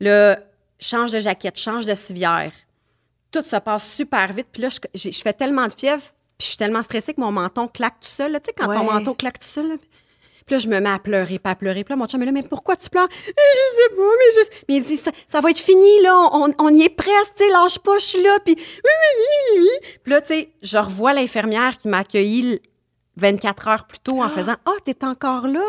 [0.00, 0.38] Là,
[0.80, 2.52] change de jaquette, change de civière.
[3.30, 4.48] Tout se passe super vite.
[4.52, 7.68] Puis là, je, fais tellement de fièvre, puis je suis tellement stressée que mon menton
[7.68, 8.32] claque tout seul.
[8.32, 8.40] là.
[8.40, 9.74] Tu sais, quand ton menton claque tout seul, là,
[10.46, 11.84] puis là, je me mets à pleurer, pas à pleurer.
[11.84, 13.08] Puis là, mon chum est là, mais pourquoi tu pleures?
[13.10, 14.52] Eh, Je sais pas, mais juste.
[14.68, 16.28] Mais il dit, ça, ça va être fini, là.
[16.32, 18.38] On, on y est presque, tu sais, lâche pas, je suis là.
[18.44, 19.88] Puis oui, oui, oui, oui, oui.
[20.02, 22.58] Puis là, tu sais, je revois l'infirmière qui m'a accueilli le
[23.16, 25.64] 24 heures plus tôt en faisant, ah, t'es encore là.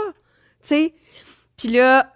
[0.62, 0.94] Tu sais.
[1.58, 2.10] Puis là,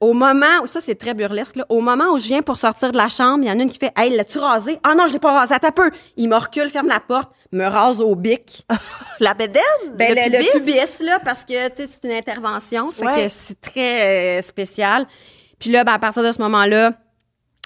[0.00, 2.92] au moment où ça, c'est très burlesque, là, au moment où je viens pour sortir
[2.92, 4.78] de la chambre, il y en a une qui fait, hey, l'as-tu rasé?
[4.82, 5.90] Ah non, je l'ai pas rasé, attends un peu.
[6.16, 8.66] Il me recule, ferme la porte, me rase au bic.
[9.20, 9.62] La bédaine?
[9.94, 10.72] Ben, le, le, le pubis?
[10.74, 12.88] pubis, là, parce que, tu sais, c'est une intervention.
[12.88, 13.24] Fait Ouais.
[13.24, 15.06] que c'est très euh, spécial.
[15.58, 16.92] Puis là, ben, à partir de ce moment-là,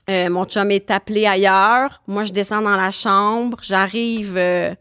[0.09, 2.03] euh, mon chum est appelé ailleurs.
[2.07, 3.59] Moi, je descends dans la chambre.
[3.63, 4.37] J'arrive.
[4.37, 4.75] euh,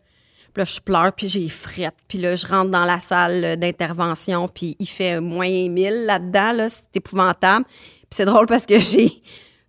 [0.53, 1.95] puis là, je pleure, puis j'ai frette.
[2.07, 6.51] Puis là, je rentre dans la salle euh, d'intervention, puis il fait moins 1000 là-dedans.
[6.53, 7.65] Là, c'est épouvantable.
[7.65, 9.11] Puis c'est drôle parce que j'ai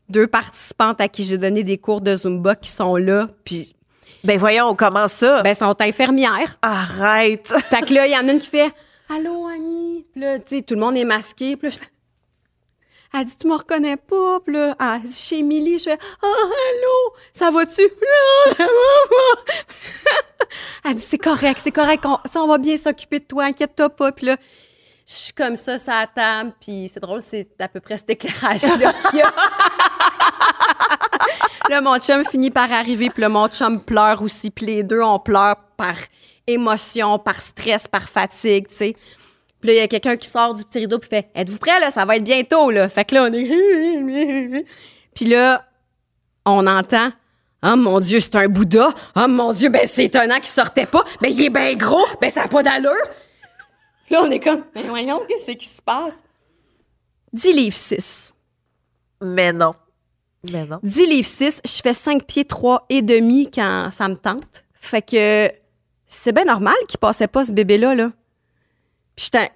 [0.09, 3.29] deux participantes à qui j'ai donné des cours de Zumba qui sont là.
[3.45, 3.73] Puis,
[4.25, 5.43] Ben voyons, comment ça?
[5.43, 6.57] ben, sont infirmières.
[6.63, 7.47] Arrête!
[7.69, 8.73] Fait que là, il y en a une qui fait
[9.09, 10.05] Allô, Annie.
[10.13, 11.57] Puis là, tu sais, tout le monde est masqué.
[11.57, 11.85] Puis là, je-
[13.13, 14.41] elle dit Tu me reconnais pas.
[14.41, 17.83] Puis là, elle dit Chez Émilie, je fais Ah, allô, ça va-tu?
[20.85, 22.05] Elle dit C'est correct, c'est correct.
[22.07, 24.13] On, on va bien s'occuper de toi, inquiète-toi pas.
[24.13, 24.37] Puis là,
[25.07, 26.45] je suis comme ça, ça à.
[26.61, 29.33] Puis c'est drôle, c'est à peu près cet éclairage-là qu'il y a.
[31.69, 34.51] Là, mon chum finit par arriver, puis là, mon chum pleure aussi.
[34.51, 35.95] Puis les deux, on pleure par
[36.45, 38.97] émotion, par stress, par fatigue, tu sais.
[39.61, 41.79] Puis là, il y a quelqu'un qui sort du petit rideau puis fait «Êtes-vous prêts,
[41.81, 41.91] là?
[41.91, 44.65] Ça va être bientôt, là.» Fait que là, on est...
[45.15, 45.65] Puis là,
[46.47, 47.11] on entend
[47.63, 48.95] «Oh mon Dieu, c'est un Bouddha.
[49.17, 51.05] Oh mon Dieu, ben c'est étonnant qu'il sortait pas.
[51.21, 52.07] Ben il est bien gros.
[52.21, 52.93] Ben ça n'a pas d'allure.»
[54.11, 56.21] Là, on est comme «Mais voyons, qu'est-ce qui se passe?»
[57.33, 58.35] 10 livres 6.
[59.21, 59.75] Mais non.
[60.51, 60.81] Mais non.
[60.83, 64.65] 10 livres 6, je fais 5 pieds 3 et demi quand ça me tente.
[64.73, 65.53] Fait que
[66.07, 67.95] c'est bien normal qu'il passait pas ce bébé-là.
[67.95, 68.11] Là.
[69.17, 69.53] Puis j'étais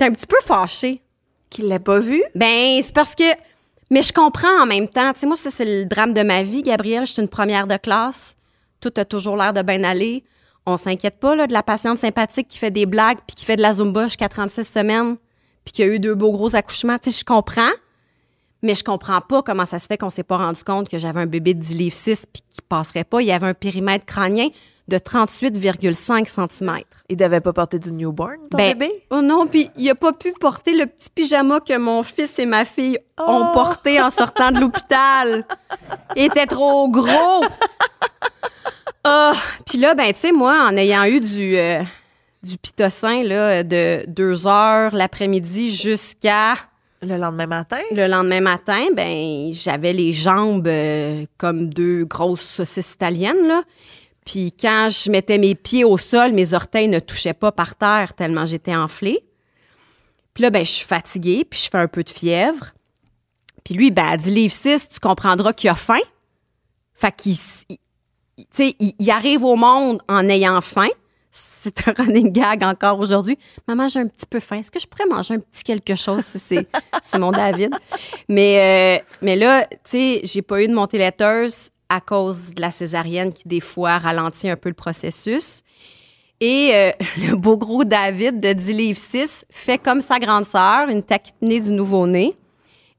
[0.00, 1.02] un petit peu fâchée.
[1.50, 2.22] Qu'il l'a pas vu?
[2.34, 3.24] Ben, c'est parce que.
[3.90, 5.12] Mais je comprends en même temps.
[5.14, 7.06] Tu sais, moi, ça, c'est le drame de ma vie, Gabrielle.
[7.06, 8.36] Je suis une première de classe.
[8.80, 10.24] Tout a toujours l'air de bien aller.
[10.66, 13.56] On s'inquiète pas là, de la patiente sympathique qui fait des blagues puis qui fait
[13.56, 15.16] de la Zumba jusqu'à 36 semaines
[15.64, 16.98] puis qui a eu deux beaux gros accouchements.
[16.98, 17.70] Tu sais, je comprends.
[18.62, 21.20] Mais je comprends pas comment ça se fait qu'on s'est pas rendu compte que j'avais
[21.20, 23.20] un bébé de 10 livres 6 puis qui passerait pas.
[23.22, 24.48] Il y avait un périmètre crânien
[24.88, 26.78] de 38,5 cm.
[27.10, 29.04] Il devait pas porter du newborn, ton Ben, bébé?
[29.10, 32.46] Oh non, puis il a pas pu porter le petit pyjama que mon fils et
[32.46, 33.52] ma fille ont Oh!
[33.54, 35.44] porté en sortant de l'hôpital.
[36.16, 37.44] Il était trop gros.
[39.04, 39.32] Ah,
[39.66, 41.82] puis là, ben, tu sais, moi, en ayant eu du, euh,
[42.42, 46.54] du pitocin là, de deux heures l'après-midi jusqu'à
[47.02, 47.78] Le lendemain matin?
[47.92, 53.62] le lendemain matin, ben, j'avais les jambes euh, comme deux grosses saucisses italiennes, là.
[54.26, 58.12] Puis quand je mettais mes pieds au sol, mes orteils ne touchaient pas par terre
[58.14, 59.24] tellement j'étais enflée.
[60.34, 62.72] Puis là, ben, je suis fatiguée, puis je fais un peu de fièvre.
[63.64, 66.00] Puis lui, ben, elle dit livre 6, tu comprendras qu'il a faim.
[66.94, 67.36] Fait qu'il
[68.58, 70.88] il- il- arrive au monde en ayant faim.
[71.60, 73.36] C'est un running gag encore aujourd'hui.
[73.66, 74.58] Maman, j'ai un petit peu faim.
[74.58, 76.24] Est-ce que je pourrais manger un petit quelque chose?
[76.24, 76.66] si C'est
[77.02, 77.74] c'est mon David?
[78.28, 82.60] Mais, euh, mais là, tu sais, j'ai pas eu de montée laiteuse à cause de
[82.60, 85.62] la césarienne qui, des fois, ralentit un peu le processus.
[86.40, 86.92] Et euh,
[87.28, 91.60] le beau gros David de 10 livres 6 fait comme sa grande sœur, une taquinée
[91.60, 92.36] du nouveau-né,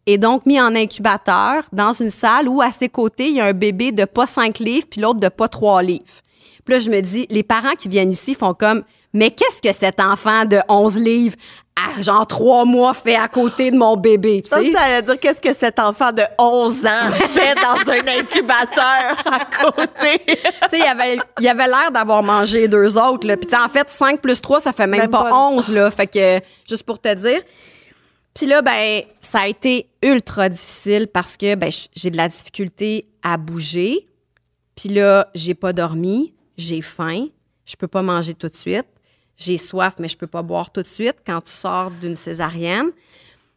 [0.06, 3.46] et donc mis en incubateur dans une salle où, à ses côtés, il y a
[3.46, 6.22] un bébé de pas 5 livres puis l'autre de pas 3 livres.
[6.66, 8.84] Puis là, je me dis, les parents qui viennent ici font comme,
[9.14, 11.36] mais qu'est-ce que cet enfant de 11 livres
[11.76, 14.72] à genre 3 mois fait à côté de mon bébé, tu Ça, sais?
[14.72, 19.46] ça allait dire qu'est-ce que cet enfant de 11 ans fait dans un incubateur à
[19.46, 20.22] côté?
[20.70, 23.26] Tu sais, il avait, il avait l'air d'avoir mangé deux autres.
[23.26, 23.38] Là.
[23.38, 25.34] Puis, en fait, 5 plus 3, ça fait même, Même pas, pas.
[25.34, 25.72] 11.
[25.72, 25.90] Là.
[25.90, 27.42] Fait que, juste pour te dire.
[28.36, 33.08] Puis là, ben, ça a été ultra difficile parce que ben, j'ai de la difficulté
[33.24, 34.08] à bouger.
[34.76, 37.28] Puis là, j'ai pas dormi, j'ai faim,
[37.66, 38.88] je peux pas manger tout de suite.
[39.38, 42.92] J'ai soif, mais je peux pas boire tout de suite quand tu sors d'une césarienne.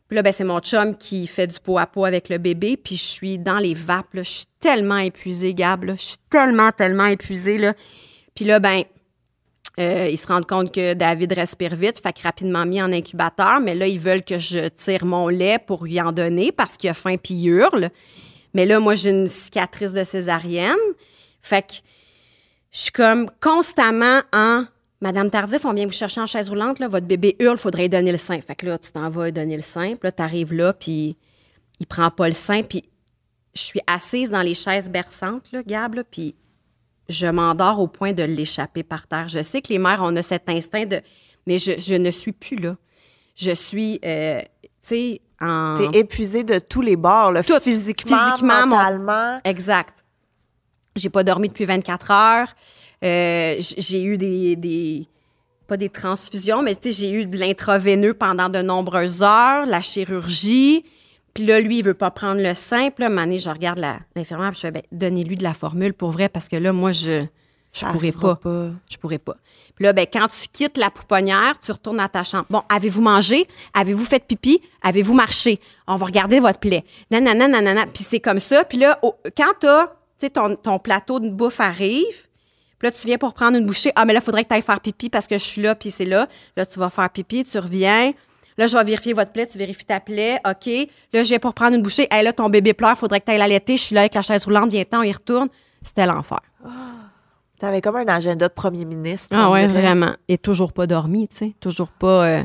[0.07, 2.77] Puis là, ben, c'est mon chum qui fait du pot à pot avec le bébé.
[2.77, 4.13] Puis je suis dans les vapes.
[4.13, 4.23] là.
[4.23, 5.85] Je suis tellement épuisée, Gab.
[5.85, 5.95] là.
[5.97, 7.59] Je suis tellement, tellement épuisée.
[7.59, 7.75] Là.
[8.35, 8.83] Puis là, ben,
[9.81, 11.99] euh, ils se rendent compte que David respire vite.
[12.01, 13.61] Fait que rapidement mis en incubateur.
[13.61, 16.91] Mais là, ils veulent que je tire mon lait pour lui en donner parce qu'il
[16.91, 17.89] a faim puis il hurle.
[18.55, 20.77] Mais là, moi, j'ai une cicatrice de césarienne.
[21.41, 21.73] Fait que
[22.73, 24.65] je suis comme constamment en
[25.01, 27.89] Madame Tardif, on vient vous chercher en chaise roulante, là, votre bébé hurle, faudrait lui
[27.89, 28.41] donner le sein.
[28.41, 31.17] Fait que là, tu t'en vas lui donner le sein, puis là, t'arrives là, puis
[31.81, 32.85] il prend pas le sein, puis
[33.55, 36.37] je suis assise dans les chaises berçantes, là, Gab, là, puis
[37.09, 39.27] je m'endors au point de l'échapper par terre.
[39.29, 41.01] Je sais que les mères, on a cet instinct de...
[41.47, 42.77] Mais je, je ne suis plus là.
[43.35, 45.75] Je suis, euh, tu sais, en...
[45.77, 47.59] T'es épuisé de tous les bords, là, Tout.
[47.61, 49.41] physiquement, Physiquement, mon- mentalement.
[49.45, 50.02] Exact.
[50.97, 52.49] J'ai pas dormi depuis 24 heures.
[53.05, 55.07] Euh, j'ai eu des, des-
[55.67, 59.81] pas des transfusions, mais tu sais, j'ai eu de l'intraveineux pendant de nombreuses heures, la
[59.81, 60.85] chirurgie.
[61.35, 62.91] Puis là, lui, il veut pas prendre le sein.
[62.91, 63.79] Puis là, un moment donné, je regarde
[64.15, 67.25] l'infirmière, je fais, ben, donnez-lui de la formule pour vrai, parce que là, moi, je,
[67.73, 68.67] je pourrais arrivera pas.
[68.91, 69.37] Je pourrais pas.
[69.75, 72.45] Puis là, ben, quand tu quittes la pouponnière, tu retournes à ta chambre.
[72.51, 73.49] Bon, avez-vous mangé?
[73.73, 74.61] Avez-vous fait pipi?
[74.83, 75.59] Avez-vous marché?
[75.87, 76.85] On va regarder votre plaie.
[77.11, 77.87] Nanana, nanana.
[77.87, 78.65] Puis c'est comme ça.
[78.65, 79.01] Puis là,
[79.35, 79.91] quand t'as,
[80.23, 82.27] sais, ton, ton plateau de bouffe arrive,
[82.79, 83.93] puis là, tu viens pour prendre une bouchée.
[83.95, 85.75] Ah, mais là, il faudrait que tu ailles faire pipi parce que je suis là,
[85.75, 86.29] puis c'est là.
[86.57, 88.13] Là, tu vas faire pipi, tu reviens.
[88.59, 90.39] Là, je vais vérifier votre plaie, tu vérifies ta plaie.
[90.47, 90.67] OK.
[91.13, 92.07] Là, je viens pour prendre une bouchée.
[92.11, 93.77] Hey, là, ton bébé pleure, faudrait que tu ailles l'allaiter.
[93.77, 95.49] Je suis là avec la chaise roulante, viens-t'en, on y retourne.
[95.83, 96.41] C'était l'enfer.
[97.59, 99.37] T'avais comme un agenda de premier ministre.
[99.39, 99.81] Ah ouais, dirait.
[99.81, 100.15] vraiment.
[100.29, 101.55] Et toujours pas dormi, tu sais.
[101.61, 102.27] Toujours pas.
[102.27, 102.43] euh,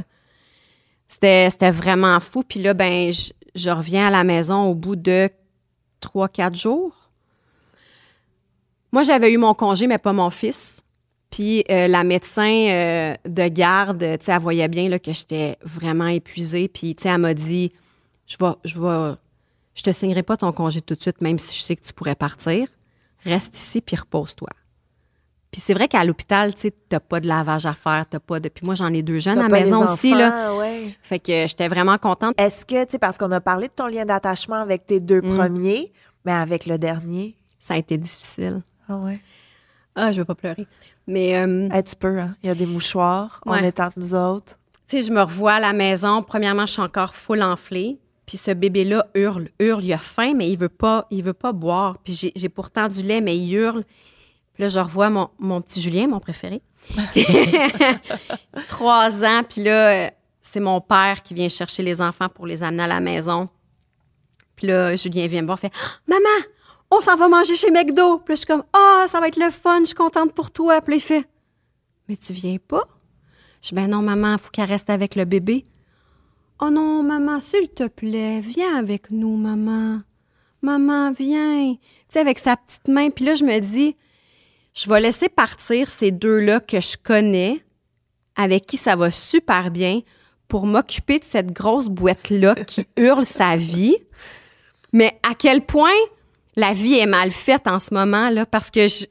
[1.09, 2.43] C'était c'était vraiment fou.
[2.47, 5.29] Puis là, ben, je, je reviens à la maison au bout de
[5.99, 6.95] trois, quatre jours.
[8.91, 10.81] Moi, j'avais eu mon congé, mais pas mon fils.
[11.29, 15.57] Puis euh, la médecin euh, de garde, tu sais, elle voyait bien là, que j'étais
[15.61, 16.67] vraiment épuisée.
[16.69, 17.73] Puis, tu sais, elle m'a dit
[18.27, 19.15] je vais, je vais,
[19.75, 21.91] je te signerai pas ton congé tout de suite, même si je sais que tu
[21.93, 22.67] pourrais partir.
[23.25, 24.49] Reste ici puis repose-toi.
[25.51, 28.39] Puis c'est vrai qu'à l'hôpital, tu sais, t'as pas de lavage à faire, t'as pas
[28.39, 28.47] de.
[28.49, 30.55] Puis moi, j'en ai deux jeunes à la maison aussi, enfants, là.
[30.55, 30.95] ouais.
[31.01, 32.35] Fait que j'étais vraiment contente.
[32.37, 35.21] Est-ce que, tu sais, parce qu'on a parlé de ton lien d'attachement avec tes deux
[35.21, 35.37] Mm.
[35.37, 35.91] premiers,
[36.25, 37.35] mais avec le dernier?
[37.59, 38.61] Ça a été difficile.
[38.89, 39.19] Ah ouais?
[39.95, 40.67] Ah, je veux pas pleurer.
[41.07, 42.35] Mais, euh, tu peux, hein.
[42.43, 43.41] Il y a des mouchoirs.
[43.45, 44.57] On est entre nous autres.
[44.87, 46.21] tu sais, je me revois à la maison.
[46.23, 47.97] Premièrement, je suis encore full enflée.
[48.25, 49.83] Puis ce bébé-là hurle, hurle.
[49.83, 51.97] Il a faim, mais il veut pas, il veut pas boire.
[52.03, 53.83] Puis j'ai- pourtant du lait, mais il hurle.
[54.53, 56.61] Puis là, je revois mon, mon petit Julien, mon préféré.
[58.67, 59.43] Trois ans.
[59.49, 60.09] Puis là, euh,
[60.41, 63.47] c'est mon père qui vient chercher les enfants pour les amener à la maison.
[64.55, 66.45] Puis là, Julien vient me voir, fait Ah, Maman,
[66.91, 68.19] on s'en va manger chez McDo.
[68.19, 70.51] Puis là, je suis comme Ah, ça va être le fun, je suis contente pour
[70.51, 70.81] toi.
[70.81, 71.25] Puis là, il
[72.07, 72.87] Mais tu viens pas?
[73.61, 75.65] Je dis Ben non, maman, faut qu'elle reste avec le bébé.
[76.59, 80.01] Oh non, maman, s'il te plaît, viens avec nous, maman.
[80.61, 81.75] Maman, viens.
[81.75, 81.79] Tu
[82.09, 83.09] sais, avec sa petite main.
[83.11, 83.95] Puis là, je me dis,
[84.73, 87.63] je vais laisser partir ces deux-là que je connais,
[88.35, 90.01] avec qui ça va super bien,
[90.47, 93.97] pour m'occuper de cette grosse boîte-là qui hurle sa vie.
[94.93, 95.89] Mais à quel point
[96.57, 99.05] la vie est mal faite en ce moment, là, parce que je.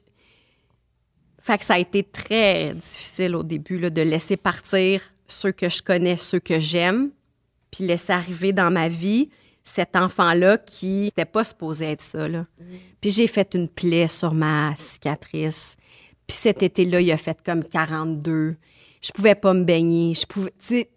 [1.39, 5.69] Fait que ça a été très difficile au début, là, de laisser partir ceux que
[5.69, 7.09] je connais, ceux que j'aime,
[7.71, 9.29] puis laisser arriver dans ma vie
[9.63, 12.27] cet enfant-là qui n'était pas supposé être ça.
[12.27, 12.45] Là.
[13.01, 15.75] Puis j'ai fait une plaie sur ma cicatrice.
[16.25, 18.55] Puis cet été-là, il a fait comme 42.
[19.01, 20.15] Je pouvais pas me baigner.
[20.15, 20.89] Je pouvais, sais,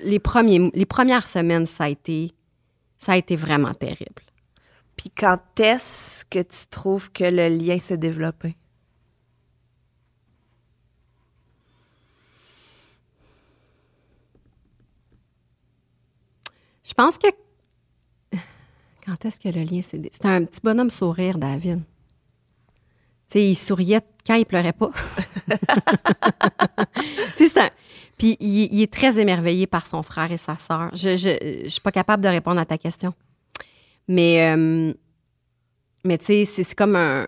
[0.00, 2.32] les, premiers, les premières semaines, ça a été,
[2.98, 4.22] Ça a été vraiment terrible.
[4.96, 8.56] Puis quand est-ce que tu trouves que le lien s'est développé?
[16.84, 17.28] Je pense que.
[19.06, 20.00] Quand est-ce que le lien s'est.
[20.12, 21.82] C'était un petit bonhomme sourire, David.
[23.30, 24.90] Tu sais, il souriait quand il pleurait pas.
[27.38, 27.70] tu sais.
[28.18, 30.90] Puis il, est très émerveillé par son frère et sa sœur.
[30.94, 33.14] Je, je suis pas capable de répondre à ta question.
[34.08, 34.92] Mais, euh,
[36.04, 37.26] mais tu sais, c'est comme un,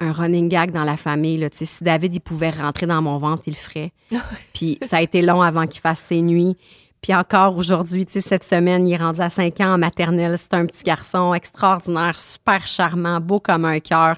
[0.00, 1.38] un running gag dans la famille.
[1.38, 1.48] Là.
[1.52, 3.92] Si David il pouvait rentrer dans mon ventre, il le ferait.
[4.54, 6.56] Puis ça a été long avant qu'il fasse ses nuits.
[7.00, 10.36] Puis encore aujourd'hui, tu sais, cette semaine, il est rendu à 5 ans en maternelle.
[10.36, 14.16] C'est un petit garçon extraordinaire, super charmant, beau comme un cœur.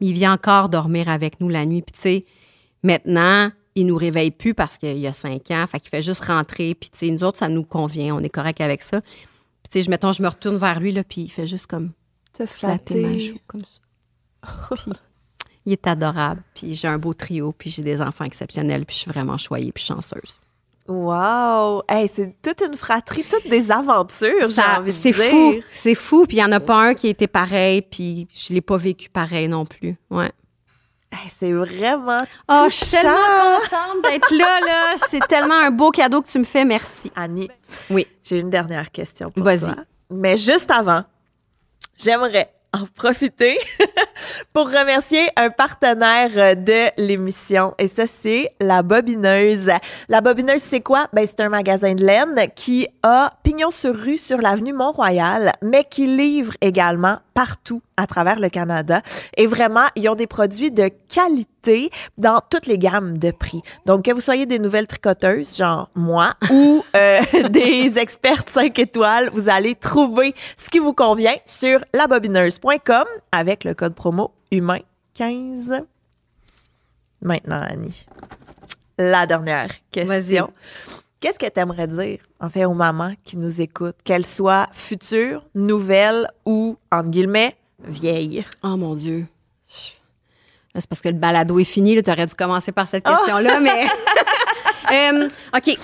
[0.00, 1.82] Il vient encore dormir avec nous la nuit.
[1.82, 2.24] Puis tu sais,
[2.82, 5.66] maintenant, il nous réveille plus parce qu'il y a 5 ans.
[5.66, 6.74] Fait qu'il fait juste rentrer.
[6.74, 8.14] Puis tu sais, nous autres, ça nous convient.
[8.14, 9.00] On est correct avec ça.
[9.74, 11.66] Puis tu sais, je- mettons, je me retourne vers lui, là, puis il fait juste
[11.66, 11.90] comme
[12.32, 13.80] Te flatter ma joue, comme ça.
[14.76, 14.92] Puis
[15.66, 16.42] il est adorable.
[16.54, 17.52] Puis j'ai un beau trio.
[17.52, 18.84] Puis j'ai des enfants exceptionnels.
[18.86, 20.38] Puis je suis vraiment choyée puis chanceuse.
[20.86, 21.82] Wow!
[21.88, 26.26] Hey, c'est toute une fratrie, toutes des aventures, j'ai envie de C'est fou, c'est fou.
[26.26, 28.76] Puis il n'y en a pas un qui a été pareil, puis je l'ai pas
[28.76, 29.96] vécu pareil non plus.
[30.10, 30.30] Ouais.
[31.14, 34.94] Hey, c'est vraiment Oh, je suis tellement contente d'être là, là.
[35.08, 36.64] C'est tellement un beau cadeau que tu me fais.
[36.64, 37.12] Merci.
[37.14, 37.48] Annie,
[37.90, 38.06] Oui.
[38.24, 39.60] j'ai une dernière question pour Vas-y.
[39.60, 39.74] toi.
[40.10, 41.04] Mais juste avant,
[41.96, 43.58] j'aimerais en profiter
[44.52, 47.74] pour remercier un partenaire euh, de l'émission.
[47.78, 49.70] Et ça, c'est La Bobineuse.
[50.08, 51.06] La Bobineuse, c'est quoi?
[51.12, 55.84] Ben, c'est un magasin de laine qui a pignon sur rue sur l'avenue Mont-Royal, mais
[55.84, 59.02] qui livre également partout à travers le Canada.
[59.36, 61.53] Et vraiment, ils ont des produits de qualité
[62.18, 63.62] dans toutes les gammes de prix.
[63.86, 69.30] Donc, que vous soyez des nouvelles tricoteuses, genre moi, ou euh, des expertes 5 étoiles,
[69.32, 75.84] vous allez trouver ce qui vous convient sur labobineuse.com avec le code promo humain15.
[77.22, 78.06] Maintenant, Annie,
[78.98, 80.52] la dernière question.
[81.20, 85.42] Qu'est-ce que tu aimerais dire, en fait, aux mamans qui nous écoutent, qu'elles soient futures,
[85.54, 88.44] nouvelles ou, entre guillemets, vieilles?
[88.62, 89.26] Oh mon Dieu.
[90.76, 92.02] C'est parce que le balado est fini.
[92.02, 93.86] Tu aurais dû commencer par cette question-là, mais.
[94.92, 95.78] Euh, OK.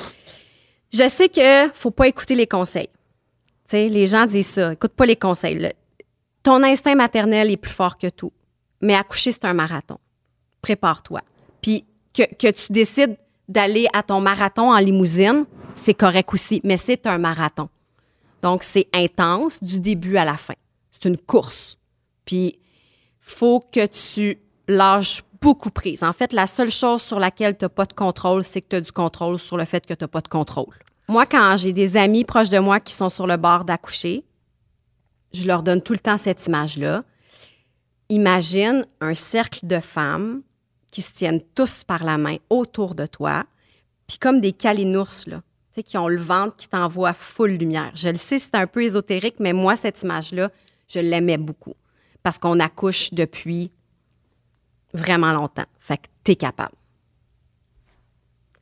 [0.92, 2.90] Je sais que faut pas écouter les conseils.
[3.64, 4.74] Tu sais, les gens disent ça.
[4.74, 5.58] Écoute pas les conseils.
[5.58, 5.72] Le-
[6.42, 8.30] ton instinct maternel est plus fort que tout.
[8.82, 9.96] Mais accoucher, c'est un marathon.
[10.60, 11.22] Prépare-toi.
[11.62, 13.16] Puis que, que tu décides
[13.48, 17.70] d'aller à ton marathon en limousine, c'est correct aussi, mais c'est un marathon.
[18.42, 20.54] Donc, c'est intense du début à la fin.
[20.92, 21.78] C'est une course.
[22.26, 22.58] Puis,
[23.22, 24.38] faut que tu
[24.70, 26.02] lâches beaucoup prise.
[26.02, 28.76] En fait, la seule chose sur laquelle tu n'as pas de contrôle, c'est que tu
[28.76, 30.74] as du contrôle sur le fait que tu n'as pas de contrôle.
[31.08, 34.24] Moi, quand j'ai des amis proches de moi qui sont sur le bord d'accoucher,
[35.32, 37.04] je leur donne tout le temps cette image-là.
[38.08, 40.42] Imagine un cercle de femmes
[40.90, 43.44] qui se tiennent tous par la main autour de toi,
[44.06, 45.40] puis comme des calinours, là,
[45.82, 47.92] qui ont le ventre qui t'envoie full lumière.
[47.94, 50.50] Je le sais, c'est un peu ésotérique, mais moi, cette image-là,
[50.88, 51.74] je l'aimais beaucoup.
[52.22, 53.70] Parce qu'on accouche depuis
[54.94, 55.64] vraiment longtemps.
[55.78, 56.74] Fait que t'es capable.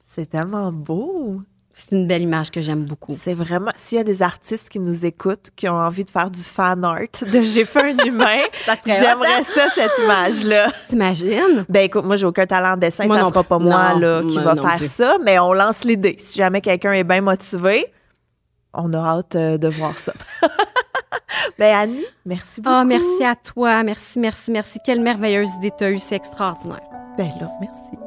[0.07, 1.43] C'est tellement beau.
[1.71, 3.17] C'est une belle image que j'aime beaucoup.
[3.21, 3.71] C'est vraiment.
[3.77, 6.83] S'il y a des artistes qui nous écoutent, qui ont envie de faire du fan
[6.85, 8.41] art de J'ai fait un humain,
[8.87, 10.73] j'aimerais ça, cette image-là.
[10.89, 11.65] T'imagines?
[11.69, 14.01] Ben écoute, moi j'ai aucun talent en dessin, Moi ça non sera pas moi Non,
[14.01, 14.91] là, qui moi va faire plus.
[14.91, 16.17] ça, mais on lance l'idée.
[16.19, 17.93] Si jamais quelqu'un est bien motivé,
[18.75, 20.15] on a hâte euh, de voir ça.
[21.59, 22.77] ben Annie, merci beaucoup.
[22.81, 23.83] Oh, merci à toi.
[23.83, 24.79] Merci, merci, merci.
[24.85, 25.99] Quelle merveilleuse idée tu as eue.
[25.99, 26.83] C'est extraordinaire.
[27.17, 27.98] Ben là, merci.